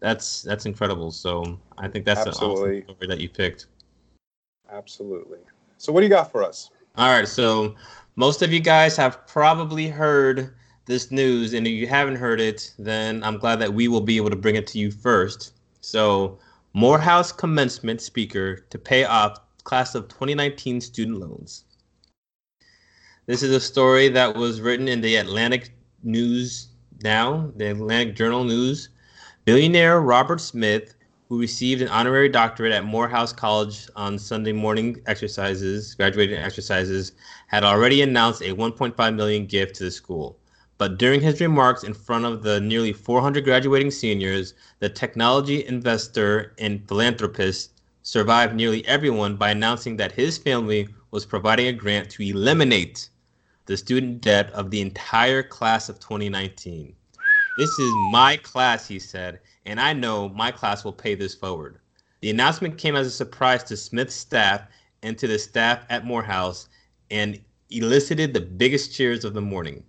[0.01, 1.13] that's that's incredible.
[1.13, 2.79] So I think that's Absolutely.
[2.79, 3.67] an awesome story that you picked.
[4.69, 5.39] Absolutely.
[5.79, 6.71] So what do you got for us?
[6.97, 7.77] All right, so
[8.17, 10.55] most of you guys have probably heard
[10.93, 14.19] this news, and if you haven't heard it, then I'm glad that we will be
[14.19, 15.55] able to bring it to you first.
[15.81, 16.39] So,
[16.75, 21.65] Morehouse commencement speaker to pay off class of 2019 student loans.
[23.25, 26.69] This is a story that was written in the Atlantic News
[27.03, 28.91] Now, the Atlantic Journal News.
[29.47, 30.95] Billionaire Robert Smith
[31.33, 37.13] who received an honorary doctorate at Morehouse College on Sunday morning exercises, graduating exercises,
[37.47, 40.37] had already announced a 1.5 million gift to the school.
[40.83, 46.55] But during his remarks in front of the nearly 400 graduating seniors, the technology investor
[46.59, 52.25] and philanthropist survived nearly everyone by announcing that his family was providing a grant to
[52.25, 53.11] eliminate
[53.67, 56.97] the student debt of the entire class of 2019.
[57.55, 61.79] This is my class, he said, and I know my class will pay this forward.
[62.23, 64.63] The announcement came as a surprise to Smith's staff
[65.05, 66.69] and to the staff at Morehouse
[67.09, 67.41] and
[67.71, 69.85] elicited the biggest cheers of the morning.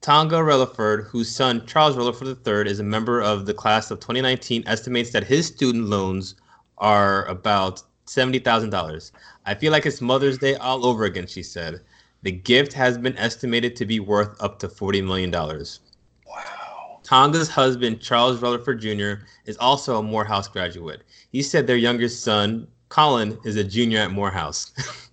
[0.00, 4.64] Tonga Relaford, whose son Charles Relaford III is a member of the class of 2019,
[4.66, 6.36] estimates that his student loans
[6.78, 9.12] are about $70,000.
[9.44, 11.82] I feel like it's Mother's Day all over again, she said.
[12.22, 15.30] The gift has been estimated to be worth up to $40 million.
[15.30, 17.00] Wow.
[17.02, 21.02] Tonga's husband, Charles Rutherford Jr., is also a Morehouse graduate.
[21.30, 24.72] He said their youngest son, Colin, is a junior at Morehouse.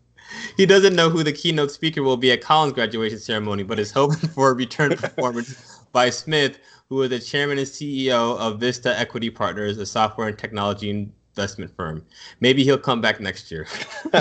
[0.58, 3.92] he doesn't know who the keynote speaker will be at Collins' graduation ceremony, but is
[3.92, 8.98] hoping for a return performance by Smith, who is the chairman and CEO of Vista
[9.00, 12.04] Equity Partners, a software and technology investment firm.
[12.40, 13.68] Maybe he'll come back next year.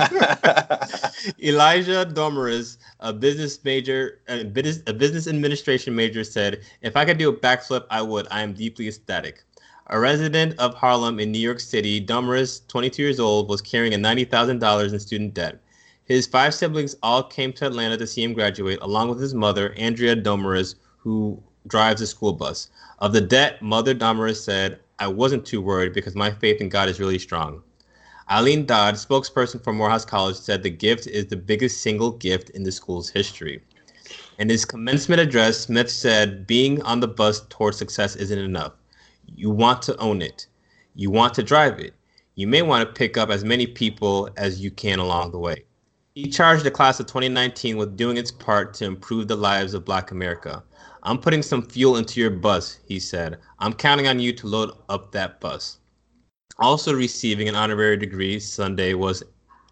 [1.42, 7.16] Elijah Dormeus, a business major, a business, a business administration major, said, "If I could
[7.16, 8.28] do a backflip, I would.
[8.30, 9.44] I am deeply ecstatic."
[9.88, 13.96] A resident of Harlem in New York City, Dormeus, 22 years old, was carrying a
[13.96, 15.60] $90,000 in student debt.
[16.06, 19.74] His five siblings all came to Atlanta to see him graduate, along with his mother,
[19.76, 22.68] Andrea Dormeus, who drives a school bus.
[23.00, 26.88] Of the debt, Mother Dormeus said, I wasn't too worried because my faith in God
[26.88, 27.60] is really strong.
[28.30, 32.62] Aileen Dodd, spokesperson for Morehouse College, said the gift is the biggest single gift in
[32.62, 33.60] the school's history.
[34.38, 38.74] In his commencement address, Smith said, Being on the bus towards success isn't enough.
[39.34, 40.46] You want to own it,
[40.94, 41.94] you want to drive it.
[42.36, 45.64] You may want to pick up as many people as you can along the way.
[46.16, 49.84] He charged the class of 2019 with doing its part to improve the lives of
[49.84, 50.64] Black America.
[51.02, 53.36] I'm putting some fuel into your bus, he said.
[53.58, 55.76] I'm counting on you to load up that bus.
[56.58, 59.24] Also receiving an honorary degree Sunday was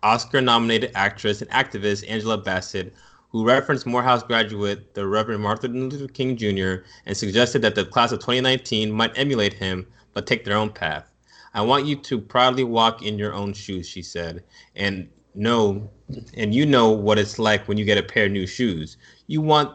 [0.03, 2.93] Oscar nominated actress and activist Angela Bassett,
[3.31, 8.13] who referenced Morehouse graduate, the Reverend Martin Luther King Jr., and suggested that the class
[8.13, 11.11] of 2019 might emulate him but take their own path.
[11.55, 14.45] I want you to proudly walk in your own shoes, she said,
[14.77, 15.91] and know
[16.35, 18.97] and you know what it's like when you get a pair of new shoes.
[19.27, 19.71] You want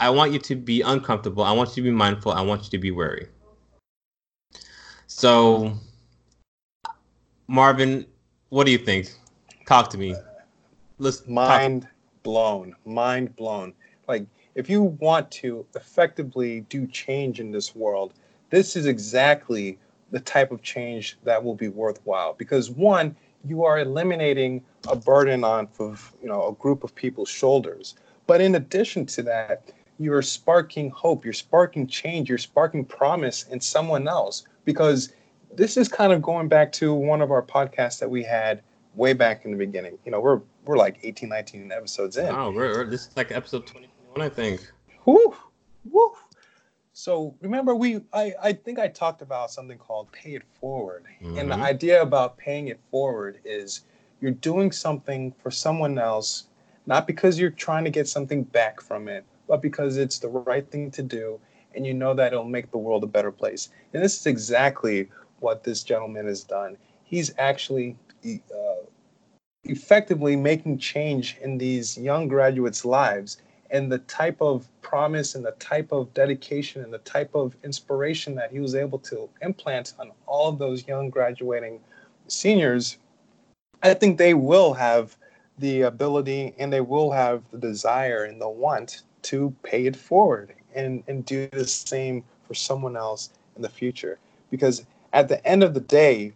[0.00, 1.42] I want you to be uncomfortable.
[1.42, 2.32] I want you to be mindful.
[2.32, 3.28] I want you to be wary.
[5.06, 5.72] So,
[7.48, 8.06] Marvin,
[8.50, 9.12] what do you think?
[9.66, 10.14] Talk to me.
[10.98, 11.90] Let's mind talk.
[12.22, 12.76] blown.
[12.84, 13.72] Mind blown.
[14.06, 18.12] Like, if you want to effectively do change in this world,
[18.50, 19.78] this is exactly
[20.10, 22.34] the type of change that will be worthwhile.
[22.34, 27.94] Because one, you are eliminating a burden on, you know, a group of people's shoulders.
[28.26, 33.60] But in addition to that, you're sparking hope, you're sparking change, you're sparking promise in
[33.60, 34.44] someone else.
[34.64, 35.12] Because
[35.54, 38.62] this is kind of going back to one of our podcasts that we had
[38.94, 39.98] way back in the beginning.
[40.04, 42.26] You know, we're we're like 18, 19 episodes in.
[42.26, 44.70] Wow, we're, we're this is like episode 21, I think.
[45.06, 45.34] Woo,
[45.90, 46.12] woo.
[46.98, 51.38] So remember, we I, I think I talked about something called pay it forward, mm-hmm.
[51.38, 53.82] and the idea about paying it forward is
[54.20, 56.48] you're doing something for someone else,
[56.86, 60.68] not because you're trying to get something back from it, but because it's the right
[60.72, 61.38] thing to do
[61.76, 63.68] and you know that it'll make the world a better place.
[63.92, 65.08] And this is exactly
[65.38, 66.76] what this gentleman has done.
[67.04, 68.86] He's actually uh,
[69.62, 73.40] effectively making change in these young graduates' lives.
[73.70, 78.34] And the type of promise and the type of dedication and the type of inspiration
[78.36, 81.80] that he was able to implant on all of those young graduating
[82.28, 82.98] seniors,
[83.82, 85.16] I think they will have
[85.58, 90.54] the ability and they will have the desire and the want to pay it forward.
[90.74, 94.18] and and do the same for someone else in the future
[94.50, 96.32] because at the end of the day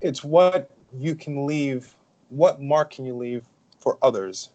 [0.00, 1.94] it's what you can leave
[2.28, 3.44] what mark can you leave
[3.78, 4.50] for others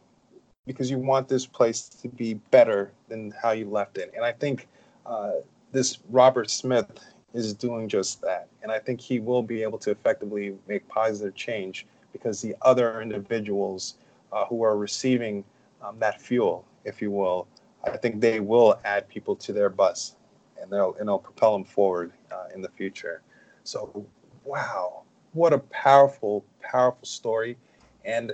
[0.66, 4.32] because you want this place to be better than how you left it and i
[4.32, 4.68] think
[5.06, 5.34] uh,
[5.72, 6.88] this robert smith
[7.34, 11.36] is doing just that and i think he will be able to effectively make positive
[11.36, 13.96] change because the other individuals
[14.32, 15.44] uh, who are receiving
[15.82, 17.48] um, that fuel if you will
[17.86, 20.16] I think they will add people to their bus,
[20.60, 23.22] and they'll and they'll propel them forward uh, in the future.
[23.64, 24.06] So,
[24.44, 27.58] wow, what a powerful, powerful story!
[28.04, 28.34] And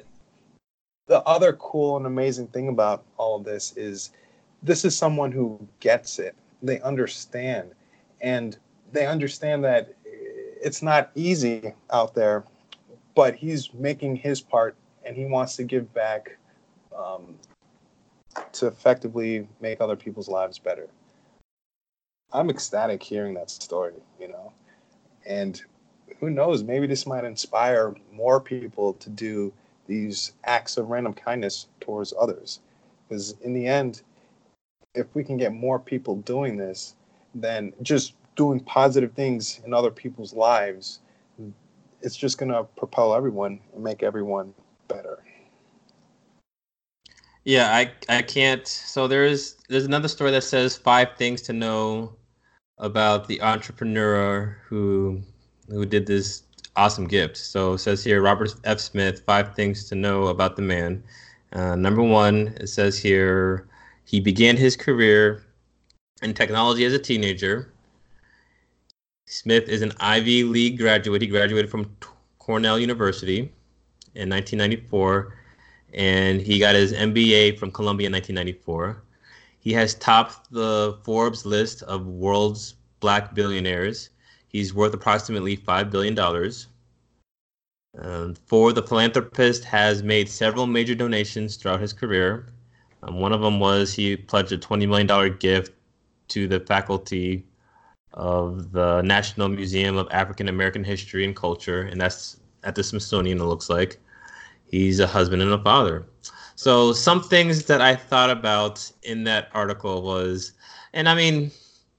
[1.11, 4.11] the other cool and amazing thing about all of this is,
[4.63, 6.33] this is someone who gets it.
[6.63, 7.73] They understand,
[8.21, 8.57] and
[8.93, 12.45] they understand that it's not easy out there,
[13.13, 16.37] but he's making his part, and he wants to give back
[16.97, 17.35] um,
[18.53, 20.87] to effectively make other people's lives better.
[22.31, 24.53] I'm ecstatic hearing that story, you know,
[25.25, 25.61] and
[26.21, 29.51] who knows, maybe this might inspire more people to do
[29.87, 32.59] these acts of random kindness towards others.
[33.07, 34.01] Because in the end,
[34.95, 36.95] if we can get more people doing this,
[37.35, 40.99] then just doing positive things in other people's lives,
[42.01, 44.53] it's just going to propel everyone and make everyone
[44.87, 45.19] better.
[47.43, 48.67] Yeah, I I can't.
[48.67, 52.15] So there's there's another story that says five things to know
[52.77, 55.21] about the entrepreneur who
[55.69, 56.43] who did this
[56.75, 57.37] awesome gift.
[57.37, 58.79] So it says here Robert F.
[58.79, 61.03] Smith, five things to know about the man.
[61.53, 63.67] Uh, number one, it says here
[64.05, 65.43] he began his career
[66.21, 67.71] in technology as a teenager.
[69.25, 71.21] Smith is an Ivy League graduate.
[71.21, 71.95] He graduated from
[72.39, 73.51] Cornell University
[74.15, 75.37] in 1994
[75.93, 79.03] and he got his MBA from Columbia in 1994.
[79.59, 84.09] He has topped the Forbes list of world's black billionaires.
[84.51, 86.17] He's worth approximately $5 billion.
[87.99, 92.47] Um, for the philanthropist has made several major donations throughout his career.
[93.03, 95.73] Um, one of them was he pledged a $20 million gift
[96.29, 97.45] to the faculty
[98.13, 103.39] of the National Museum of African American History and Culture, and that's at the Smithsonian,
[103.39, 103.99] it looks like
[104.65, 106.05] he's a husband and a father.
[106.55, 110.53] So some things that I thought about in that article was,
[110.93, 111.51] and I mean,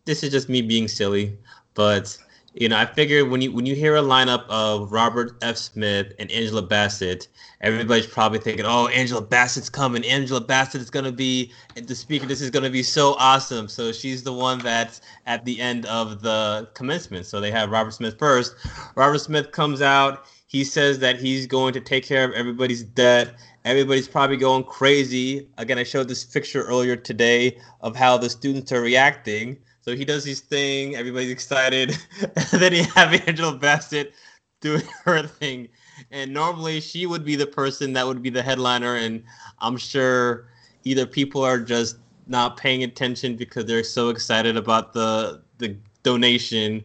[0.04, 1.36] this is just me being silly,
[1.74, 2.16] but
[2.54, 5.56] you know, I figured when you when you hear a lineup of Robert F.
[5.56, 7.28] Smith and Angela Bassett,
[7.62, 10.04] everybody's probably thinking, "Oh, Angela Bassett's coming.
[10.04, 12.26] Angela Bassett is going to be the speaker.
[12.26, 15.86] This is going to be so awesome." So she's the one that's at the end
[15.86, 17.24] of the commencement.
[17.24, 18.54] So they have Robert Smith first.
[18.96, 20.26] Robert Smith comes out.
[20.46, 23.34] He says that he's going to take care of everybody's debt.
[23.64, 25.48] Everybody's probably going crazy.
[25.56, 29.56] Again, I showed this picture earlier today of how the students are reacting.
[29.82, 31.96] So he does his thing, everybody's excited.
[32.22, 34.14] and then you have Angela Bassett
[34.60, 35.68] doing her thing.
[36.10, 38.96] And normally she would be the person that would be the headliner.
[38.96, 39.24] And
[39.58, 40.46] I'm sure
[40.84, 46.82] either people are just not paying attention because they're so excited about the the donation,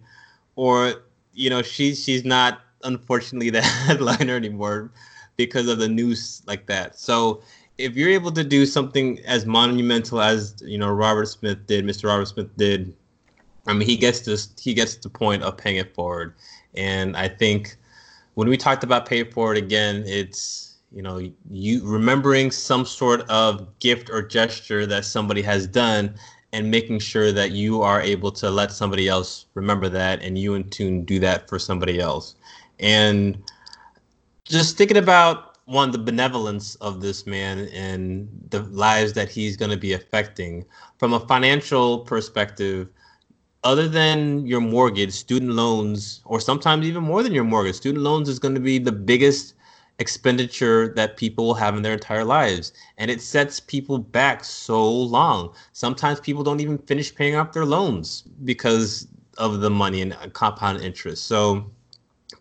[0.55, 0.95] or
[1.33, 4.91] you know, she's she's not unfortunately the headliner anymore
[5.37, 6.97] because of the news like that.
[6.99, 7.41] So
[7.77, 12.05] if you're able to do something as monumental as you know Robert Smith did, Mr.
[12.05, 12.95] Robert Smith did,
[13.67, 16.33] I mean he gets this he gets the point of paying it forward.
[16.75, 17.75] And I think
[18.33, 23.21] when we talked about pay it forward again, it's you know you remembering some sort
[23.29, 26.15] of gift or gesture that somebody has done
[26.53, 30.53] and making sure that you are able to let somebody else remember that and you
[30.53, 32.35] in tune do that for somebody else
[32.79, 33.37] and
[34.45, 39.69] just thinking about one the benevolence of this man and the lives that he's going
[39.69, 40.65] to be affecting.
[40.97, 42.87] From a financial perspective
[43.65, 48.29] other than your mortgage student loans or sometimes even more than your mortgage student loans
[48.29, 49.55] is going to be the biggest
[49.99, 52.71] expenditure that people will have in their entire lives.
[52.97, 55.53] And it sets people back so long.
[55.73, 59.07] Sometimes people don't even finish paying off their loans because
[59.37, 61.25] of the money and compound interest.
[61.25, 61.69] So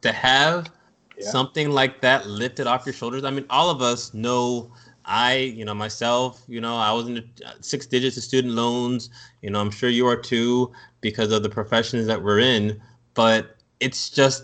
[0.03, 0.71] to have
[1.19, 1.31] yeah.
[1.31, 3.25] something like that lifted off your shoulders.
[3.25, 4.73] I mean, all of us know.
[5.09, 8.55] I, you know, myself, you know, I was in the uh, six digits of student
[8.55, 9.09] loans.
[9.41, 12.83] You know, I'm sure you are too because of the professions that we're in.
[13.15, 14.43] But it's just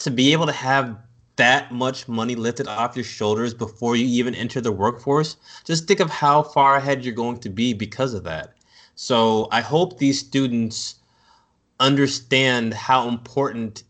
[0.00, 0.98] to be able to have
[1.36, 5.36] that much money lifted off your shoulders before you even enter the workforce.
[5.64, 8.54] Just think of how far ahead you're going to be because of that.
[8.96, 10.96] So I hope these students
[11.78, 13.84] understand how important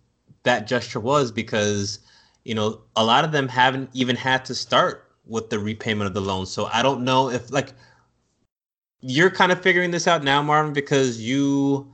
[0.45, 2.01] that gesture was because
[2.45, 6.15] you know a lot of them haven't even had to start with the repayment of
[6.15, 7.73] the loan so i don't know if like
[9.01, 11.93] you're kind of figuring this out now, Marvin, because you,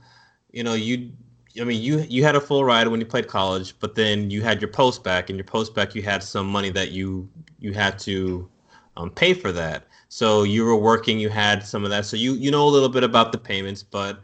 [0.51, 1.11] you know, you.
[1.59, 4.41] I mean, you you had a full ride when you played college, but then you
[4.41, 7.29] had your post back, and your post back you had some money that you
[7.59, 8.49] you had to
[8.97, 9.87] um, pay for that.
[10.09, 12.05] So you were working, you had some of that.
[12.05, 14.19] So you you know a little bit about the payments, but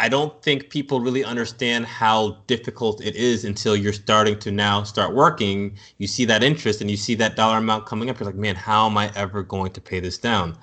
[0.00, 4.84] I don't think people really understand how difficult it is until you're starting to now
[4.84, 5.76] start working.
[5.98, 8.20] You see that interest and you see that dollar amount coming up.
[8.20, 10.56] You're like, man, how am I ever going to pay this down?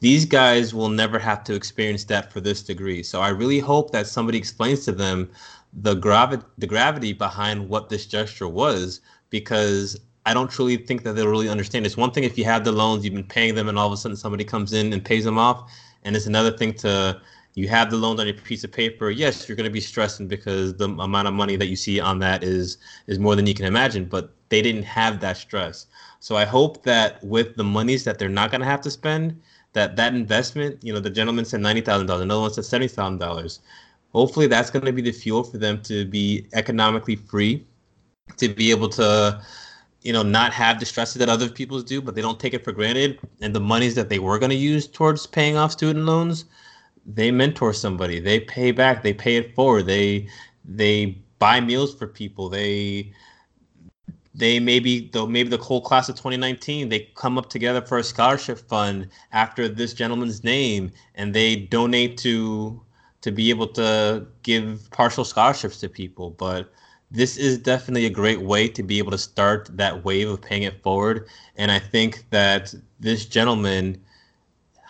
[0.00, 3.02] These guys will never have to experience that for this degree.
[3.02, 5.30] So I really hope that somebody explains to them
[5.72, 11.14] the gravity the gravity behind what this gesture was because I don't truly think that
[11.14, 11.84] they'll really understand.
[11.84, 13.92] It's one thing if you have the loans, you've been paying them, and all of
[13.92, 15.70] a sudden somebody comes in and pays them off,
[16.04, 17.20] and it's another thing to
[17.58, 20.28] you have the loans on your piece of paper, yes, you're going to be stressing
[20.28, 22.78] because the amount of money that you see on that is
[23.08, 24.04] is more than you can imagine.
[24.04, 25.86] But they didn't have that stress.
[26.20, 29.42] So I hope that with the monies that they're not going to have to spend,
[29.72, 32.86] that that investment, you know, the gentleman said ninety thousand dollars, another one said seventy
[32.86, 33.58] thousand dollars.
[34.12, 37.66] Hopefully, that's going to be the fuel for them to be economically free,
[38.36, 39.42] to be able to
[40.02, 42.62] you know not have the stresses that other people do but they don't take it
[42.62, 46.04] for granted and the monies that they were going to use towards paying off student
[46.04, 46.44] loans
[47.14, 50.28] they mentor somebody they pay back they pay it forward they
[50.64, 53.12] they buy meals for people they
[54.34, 58.04] they maybe though maybe the whole class of 2019 they come up together for a
[58.04, 62.80] scholarship fund after this gentleman's name and they donate to
[63.20, 66.30] to be able to give partial scholarships to people.
[66.30, 66.72] But
[67.10, 70.62] this is definitely a great way to be able to start that wave of paying
[70.62, 71.26] it forward.
[71.56, 74.00] And i think that this gentleman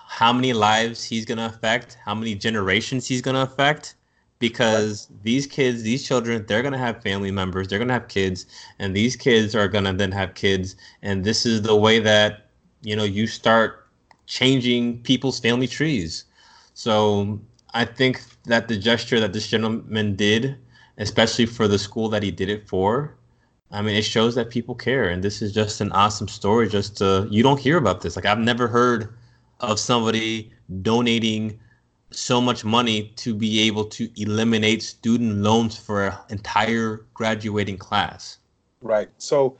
[0.09, 3.95] how many lives he's going to affect, how many generations he's going to affect
[4.39, 5.23] because right.
[5.23, 8.47] these kids, these children, they're going to have family members, they're going to have kids,
[8.79, 10.77] and these kids are going to then have kids.
[11.03, 12.47] And this is the way that,
[12.83, 13.87] you know, you start
[14.27, 16.25] changing people's family trees.
[16.75, 17.39] So
[17.75, 20.57] I think that the gesture that this gentleman did,
[20.97, 23.15] especially for the school that he did it for,
[23.71, 25.09] I mean, it shows that people care.
[25.09, 26.69] And this is just an awesome story.
[26.69, 28.17] Just to, you don't hear about this.
[28.17, 29.13] Like, I've never heard
[29.61, 30.53] of somebody
[30.83, 31.59] donating
[32.11, 38.39] so much money to be able to eliminate student loans for an entire graduating class.
[38.81, 39.09] Right.
[39.19, 39.57] So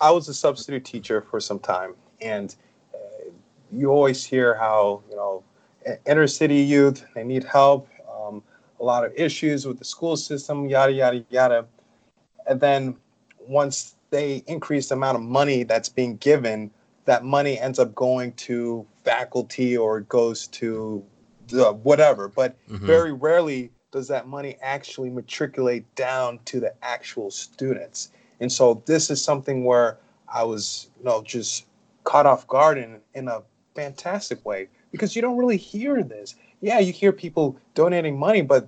[0.00, 2.54] I was a substitute teacher for some time, and
[2.94, 3.30] uh,
[3.70, 5.42] you always hear how, you know,
[6.06, 8.42] inner city youth, they need help, um,
[8.80, 11.66] a lot of issues with the school system, yada, yada, yada.
[12.46, 12.96] And then
[13.38, 16.70] once they increase the amount of money that's being given,
[17.04, 21.04] that money ends up going to faculty or it goes to
[21.48, 22.28] the whatever.
[22.28, 22.86] But mm-hmm.
[22.86, 28.10] very rarely does that money actually matriculate down to the actual students.
[28.40, 29.98] And so this is something where
[30.32, 31.66] I was, you know, just
[32.04, 33.42] caught off guard in, in a
[33.74, 36.34] fantastic way because you don't really hear this.
[36.60, 38.66] Yeah, you hear people donating money, but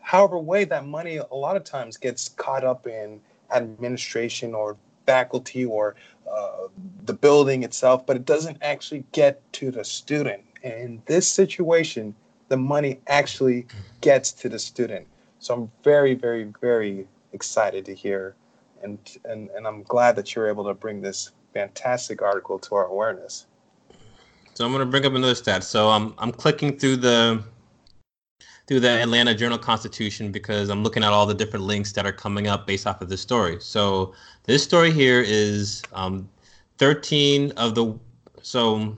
[0.00, 3.20] however way that money a lot of times gets caught up in
[3.52, 4.76] administration or
[5.06, 5.94] faculty or
[6.30, 6.68] uh,
[7.04, 10.42] the building itself, but it doesn't actually get to the student.
[10.62, 12.14] And in this situation,
[12.48, 13.66] the money actually
[14.00, 15.06] gets to the student.
[15.38, 18.34] So I'm very, very, very excited to hear,
[18.82, 22.86] and and and I'm glad that you're able to bring this fantastic article to our
[22.86, 23.46] awareness.
[24.54, 25.64] So I'm going to bring up another stat.
[25.64, 27.42] So I'm I'm clicking through the
[28.66, 32.12] through the Atlanta Journal Constitution because I'm looking at all the different links that are
[32.12, 33.58] coming up based off of this story.
[33.60, 36.28] So this story here is um,
[36.78, 37.98] 13 of the
[38.42, 38.96] so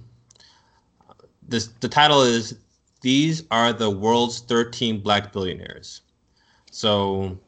[1.48, 2.56] this the title is
[3.00, 6.02] these are the world's 13 black billionaires.
[6.70, 7.38] So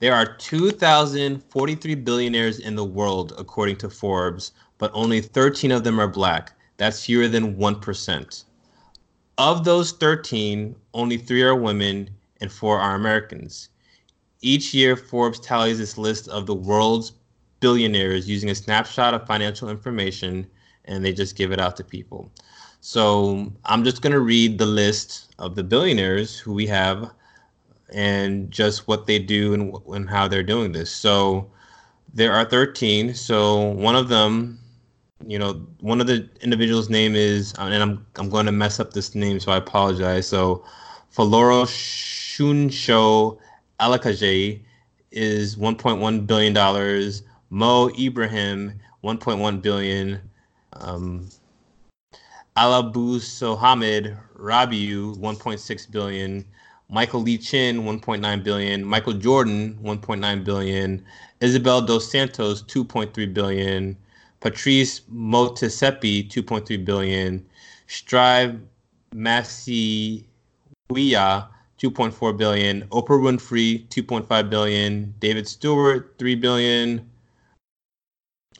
[0.00, 5.98] there are 2,043 billionaires in the world according to Forbes, but only 13 of them
[5.98, 6.52] are black.
[6.76, 8.44] That's fewer than 1%.
[9.38, 12.10] Of those 13, only three are women
[12.40, 13.68] and four are Americans.
[14.40, 17.12] Each year, Forbes tallies this list of the world's
[17.60, 20.44] billionaires using a snapshot of financial information
[20.86, 22.32] and they just give it out to people.
[22.80, 27.12] So I'm just going to read the list of the billionaires who we have
[27.92, 30.90] and just what they do and, and how they're doing this.
[30.90, 31.48] So
[32.12, 33.14] there are 13.
[33.14, 34.58] So one of them
[35.26, 38.92] you know, one of the individuals' name is, and I'm I'm going to mess up
[38.92, 40.26] this name, so I apologize.
[40.26, 40.64] So,
[41.14, 43.38] Faloro Shunsho
[43.80, 44.60] Alakaje
[45.10, 47.22] is 1.1 billion dollars.
[47.50, 50.20] Mo Ibrahim 1.1 billion.
[50.74, 51.28] Um,
[52.56, 56.44] Abdul Samad Rabiu 1.6 billion.
[56.90, 58.84] Michael Lee Chin 1.9 billion.
[58.84, 61.04] Michael Jordan 1.9 billion.
[61.40, 63.96] Isabel dos Santos 2.3 billion.
[64.40, 67.44] Patrice Motsepe, 2.3 billion.
[67.86, 68.60] Strive
[70.92, 77.10] Wia, 2.4 billion, Oprah Winfrey, 2.5 billion, David Steward, 3 billion,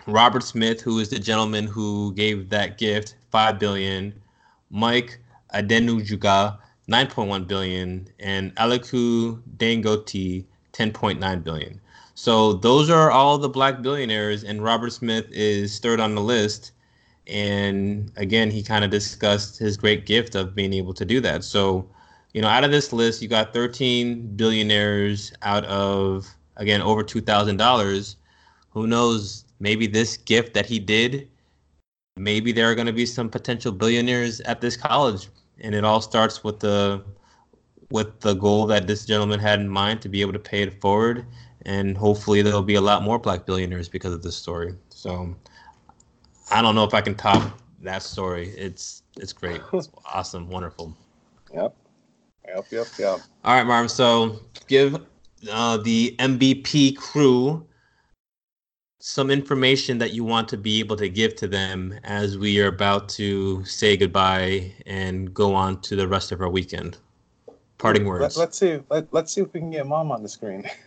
[0.06, 4.14] Robert Smith, who is the gentleman who gave that gift, 5 billion,
[4.70, 5.18] Mike
[5.54, 6.58] Adenuga,
[6.88, 11.80] 9.1 billion, and Aliko Dangote, 10.9 billion.
[12.18, 16.72] So those are all the black billionaires, and Robert Smith is third on the list.
[17.28, 21.44] And again, he kind of discussed his great gift of being able to do that.
[21.44, 21.88] So,
[22.34, 27.20] you know, out of this list, you got 13 billionaires out of again over two
[27.20, 28.16] thousand dollars.
[28.70, 29.44] Who knows?
[29.60, 31.28] Maybe this gift that he did,
[32.16, 35.28] maybe there are going to be some potential billionaires at this college,
[35.60, 37.04] and it all starts with the
[37.92, 40.80] with the goal that this gentleman had in mind to be able to pay it
[40.80, 41.24] forward
[41.66, 45.34] and hopefully there'll be a lot more black billionaires because of this story so
[46.50, 50.96] i don't know if i can top that story it's it's great it's awesome wonderful
[51.54, 51.74] Yep.
[52.46, 52.66] Yep.
[52.70, 52.86] Yep.
[52.98, 53.20] Yep.
[53.44, 54.96] all right marvin so give
[55.50, 57.64] uh, the mbp crew
[59.00, 62.66] some information that you want to be able to give to them as we are
[62.66, 66.98] about to say goodbye and go on to the rest of our weekend
[67.78, 68.80] parting words Let, us see.
[68.90, 70.68] Let, let's see if we can get mom on the screen.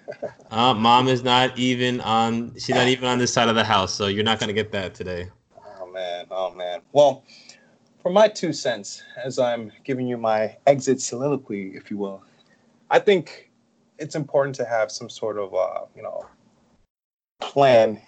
[0.51, 2.53] Uh, mom is not even on.
[2.55, 4.93] She's not even on this side of the house, so you're not gonna get that
[4.93, 5.29] today.
[5.79, 6.25] oh man.
[6.29, 6.81] Oh man.
[6.91, 7.23] Well,
[8.01, 12.21] for my two cents, as I'm giving you my exit soliloquy, if you will,
[12.89, 13.49] I think
[13.97, 16.25] it's important to have some sort of, uh, you know,
[17.39, 18.01] plan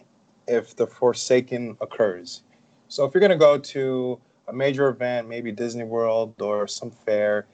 [0.45, 2.43] if the Forsaken occurs.
[2.89, 4.19] So if you're gonna go to
[4.49, 7.47] a major event, maybe Disney World or some fair,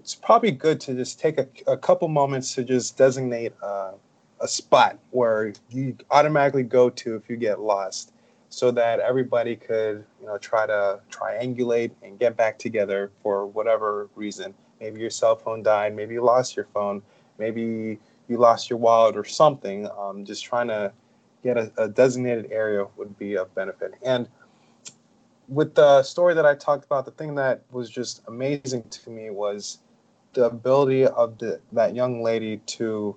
[0.00, 3.92] it's probably good to just take a, a couple moments to just designate uh,
[4.40, 8.12] a spot where you automatically go to if you get lost
[8.48, 14.08] so that everybody could you know try to triangulate and get back together for whatever
[14.14, 14.54] reason.
[14.80, 17.02] Maybe your cell phone died maybe you lost your phone
[17.38, 17.98] maybe
[18.28, 19.86] you lost your wallet or something.
[19.98, 20.92] Um, just trying to
[21.42, 23.92] get a, a designated area would be of benefit.
[24.02, 24.28] And
[25.46, 29.30] with the story that I talked about, the thing that was just amazing to me
[29.30, 29.78] was
[30.32, 33.16] the ability of the, that young lady to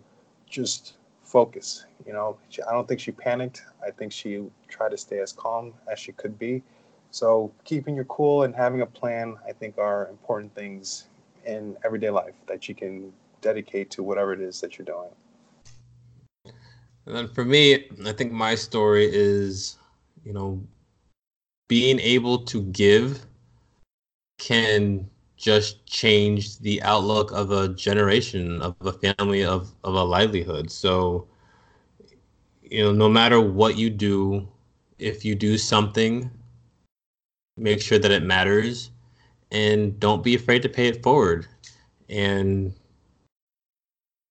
[0.50, 0.94] just
[1.24, 1.86] focus.
[2.06, 3.64] You know, she, I don't think she panicked.
[3.86, 6.64] I think she tried to stay as calm as she could be.
[7.12, 11.06] So keeping your cool and having a plan, I think, are important things
[11.46, 15.10] in everyday life that you can dedicate to whatever it is that you're doing.
[17.06, 19.78] And then for me, I think my story is,
[20.24, 20.64] you know,
[21.68, 23.26] being able to give
[24.38, 25.10] can
[25.44, 30.72] just changed the outlook of a generation, of a family, of, of a livelihood.
[30.72, 31.28] So,
[32.62, 34.48] you know, no matter what you do,
[35.00, 36.32] if you do something,
[37.58, 38.92] make sure that it matters
[39.52, 41.46] and don't be afraid to pay it forward.
[42.08, 42.74] And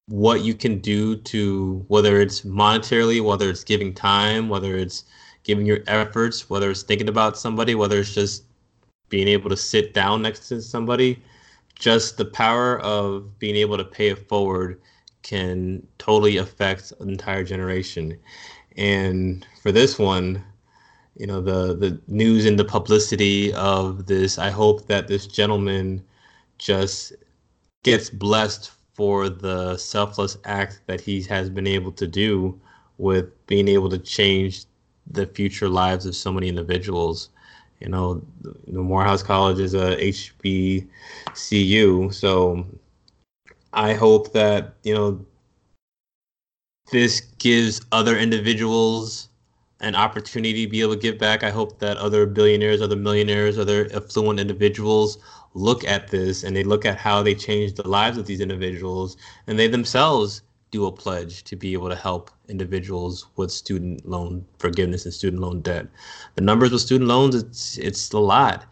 [0.06, 5.04] what you can do to whether it's monetarily, whether it's giving time, whether it's
[5.44, 8.44] giving your efforts, whether it's thinking about somebody, whether it's just
[9.12, 11.22] being able to sit down next to somebody,
[11.78, 14.80] just the power of being able to pay it forward
[15.22, 18.18] can totally affect an entire generation.
[18.78, 20.42] And for this one,
[21.14, 26.02] you know, the the news and the publicity of this, I hope that this gentleman
[26.58, 27.12] just
[27.82, 32.58] gets blessed for the selfless act that he has been able to do
[32.96, 34.64] with being able to change
[35.06, 37.28] the future lives of so many individuals.
[37.82, 40.86] You know, the Morehouse College is a HBCU,
[42.14, 42.64] so
[43.72, 45.26] I hope that you know
[46.92, 49.30] this gives other individuals
[49.80, 51.42] an opportunity to be able to give back.
[51.42, 55.18] I hope that other billionaires, other millionaires, other affluent individuals
[55.54, 59.16] look at this and they look at how they changed the lives of these individuals
[59.48, 60.42] and they themselves
[60.72, 65.40] do a pledge to be able to help individuals with student loan forgiveness and student
[65.40, 65.86] loan debt.
[66.34, 68.64] The numbers with student loans, it's it's a lot.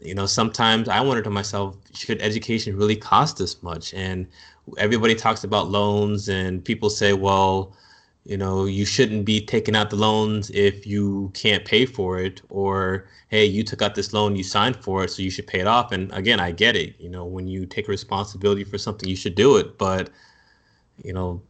[0.00, 3.92] You know, sometimes I wonder to myself, should education really cost this much?
[3.92, 4.26] And
[4.78, 7.76] everybody talks about loans, and people say, well,
[8.24, 12.40] you know, you shouldn't be taking out the loans if you can't pay for it,
[12.48, 15.60] or hey, you took out this loan, you signed for it, so you should pay
[15.60, 15.90] it off.
[15.90, 16.94] And again, I get it.
[17.00, 19.76] You know, when you take responsibility for something, you should do it.
[19.78, 20.10] But
[21.04, 21.42] you know,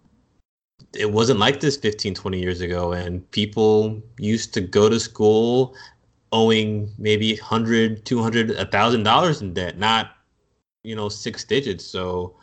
[0.94, 2.92] it wasn't like this 15, 20 years ago.
[2.92, 5.74] And people used to go to school
[6.32, 10.16] owing maybe 100, 200, $1,000 in debt, not,
[10.82, 11.84] you know, six digits.
[11.84, 12.34] So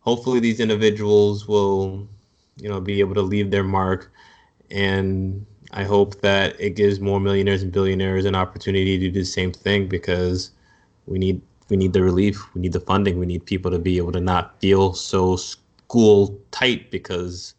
[0.00, 2.08] hopefully these individuals will,
[2.56, 4.12] you know, be able to leave their mark.
[4.70, 9.24] And I hope that it gives more millionaires and billionaires an opportunity to do the
[9.24, 10.50] same thing because
[11.06, 13.96] we need we need the relief, we need the funding, we need people to be
[13.96, 15.36] able to not feel so
[15.90, 17.54] school tight because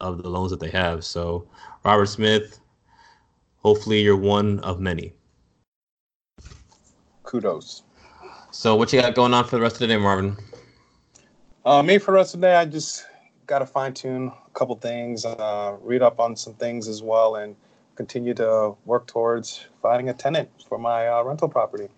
[0.00, 1.04] of the loans that they have.
[1.04, 1.46] So,
[1.84, 2.58] Robert Smith,
[3.58, 5.12] hopefully you're one of many.
[7.24, 7.82] Kudos.
[8.52, 10.34] So, what you got going on for the rest of the day, Marvin?
[11.66, 13.04] Uh, me for the rest of the day, I just
[13.46, 17.36] got to fine tune a couple things, uh, read up on some things as well,
[17.36, 17.54] and
[17.96, 21.88] continue to work towards finding a tenant for my uh, rental property.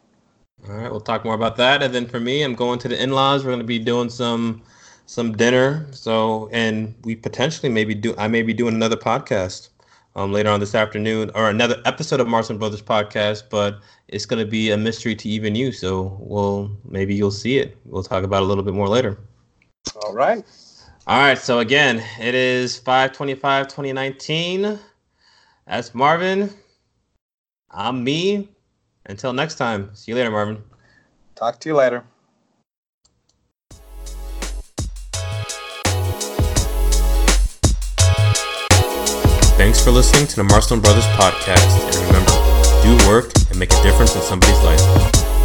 [0.66, 1.80] All right, we'll talk more about that.
[1.80, 3.44] And then for me, I'm going to the in-laws.
[3.44, 4.62] We're going to be doing some
[5.06, 5.86] some dinner.
[5.92, 8.14] So, and we potentially maybe do.
[8.18, 9.70] I may be doing another podcast
[10.14, 13.44] um, later on this afternoon, or another episode of Marston Brothers podcast.
[13.50, 15.72] But it's going to be a mystery to even you.
[15.72, 17.76] So, well, maybe you'll see it.
[17.84, 19.18] We'll talk about it a little bit more later.
[20.02, 20.44] All right.
[21.06, 21.38] All right.
[21.38, 24.78] So again, it is 525 2019.
[25.66, 26.50] That's Marvin.
[27.70, 28.48] I'm me.
[29.06, 29.94] Until next time.
[29.94, 30.62] See you later, Marvin.
[31.36, 32.04] Talk to you later.
[39.66, 41.74] Thanks for listening to the Marston Brothers podcast.
[41.86, 42.30] And remember,
[42.84, 45.35] do work and make a difference in somebody's life.